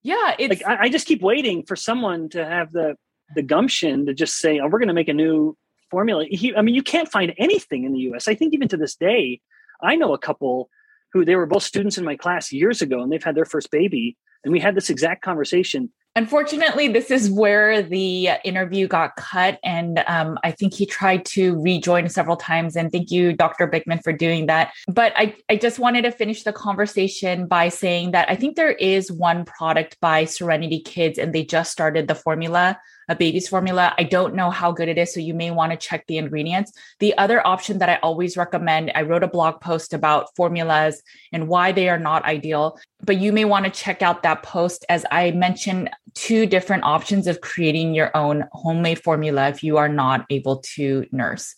[0.07, 2.95] Yeah, it's like I, I just keep waiting for someone to have the
[3.35, 5.57] the gumption to just say, "Oh, we're going to make a new
[5.91, 6.23] formula.
[6.29, 8.29] He, I mean, you can't find anything in the U.S.
[8.29, 9.41] I think even to this day,
[9.83, 10.69] I know a couple
[11.11, 13.69] who they were both students in my class years ago, and they've had their first
[13.69, 14.15] baby,
[14.45, 15.91] and we had this exact conversation.
[16.17, 21.61] Unfortunately, this is where the interview got cut, and um, I think he tried to
[21.61, 22.75] rejoin several times.
[22.75, 23.67] And thank you, Dr.
[23.67, 24.73] Bikman, for doing that.
[24.87, 28.71] But I, I just wanted to finish the conversation by saying that I think there
[28.71, 33.93] is one product by Serenity Kids, and they just started the formula a baby's formula.
[33.97, 36.71] I don't know how good it is, so you may want to check the ingredients.
[36.99, 41.01] The other option that I always recommend, I wrote a blog post about formulas
[41.31, 44.85] and why they are not ideal, but you may want to check out that post
[44.89, 49.89] as I mentioned two different options of creating your own homemade formula if you are
[49.89, 51.55] not able to nurse.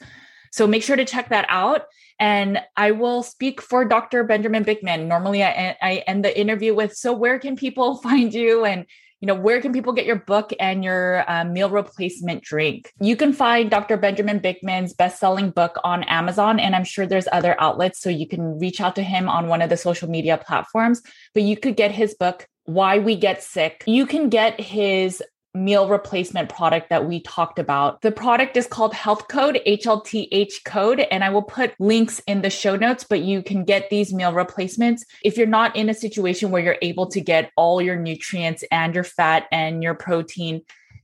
[0.51, 1.83] So make sure to check that out.
[2.19, 4.23] And I will speak for Dr.
[4.25, 5.07] Benjamin Bikman.
[5.07, 8.85] Normally, I, I end the interview with, "So where can people find you?" and
[9.21, 12.93] you know where can people get your book and your uh, meal replacement drink?
[12.99, 17.55] You can find dr benjamin bikman's best-selling book on amazon and i'm sure there's other
[17.59, 21.01] outlets so you can reach out to him on one of the social media platforms.
[21.33, 23.83] But you could get his book why we get sick.
[23.87, 25.23] You can get his
[25.63, 28.01] meal replacement product that we talked about.
[28.01, 32.49] The product is called Health Code, HLTH code, and I will put links in the
[32.49, 36.51] show notes, but you can get these meal replacements if you're not in a situation
[36.51, 40.61] where you're able to get all your nutrients and your fat and your protein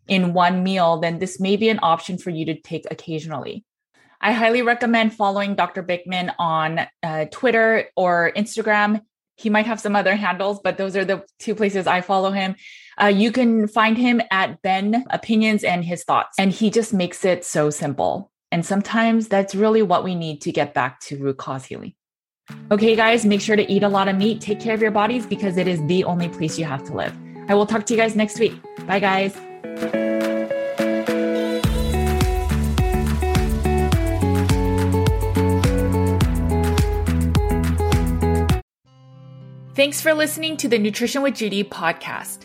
[0.08, 3.66] in one meal, then this may be an option for you to take occasionally.
[4.22, 5.84] I highly recommend following Dr.
[5.84, 9.02] Bikman on uh, Twitter or Instagram.
[9.36, 12.56] He might have some other handles, but those are the two places I follow him.
[13.02, 17.26] Uh, you can find him at Ben Opinions and His Thoughts, and he just makes
[17.26, 18.32] it so simple.
[18.52, 21.94] And sometimes that's really what we need to get back to root cause healing.
[22.72, 24.40] Okay, guys, make sure to eat a lot of meat.
[24.40, 27.14] Take care of your bodies because it is the only place you have to live.
[27.50, 28.54] I will talk to you guys next week.
[28.86, 29.36] Bye, guys.
[39.76, 42.45] Thanks for listening to the Nutrition with Judy podcast.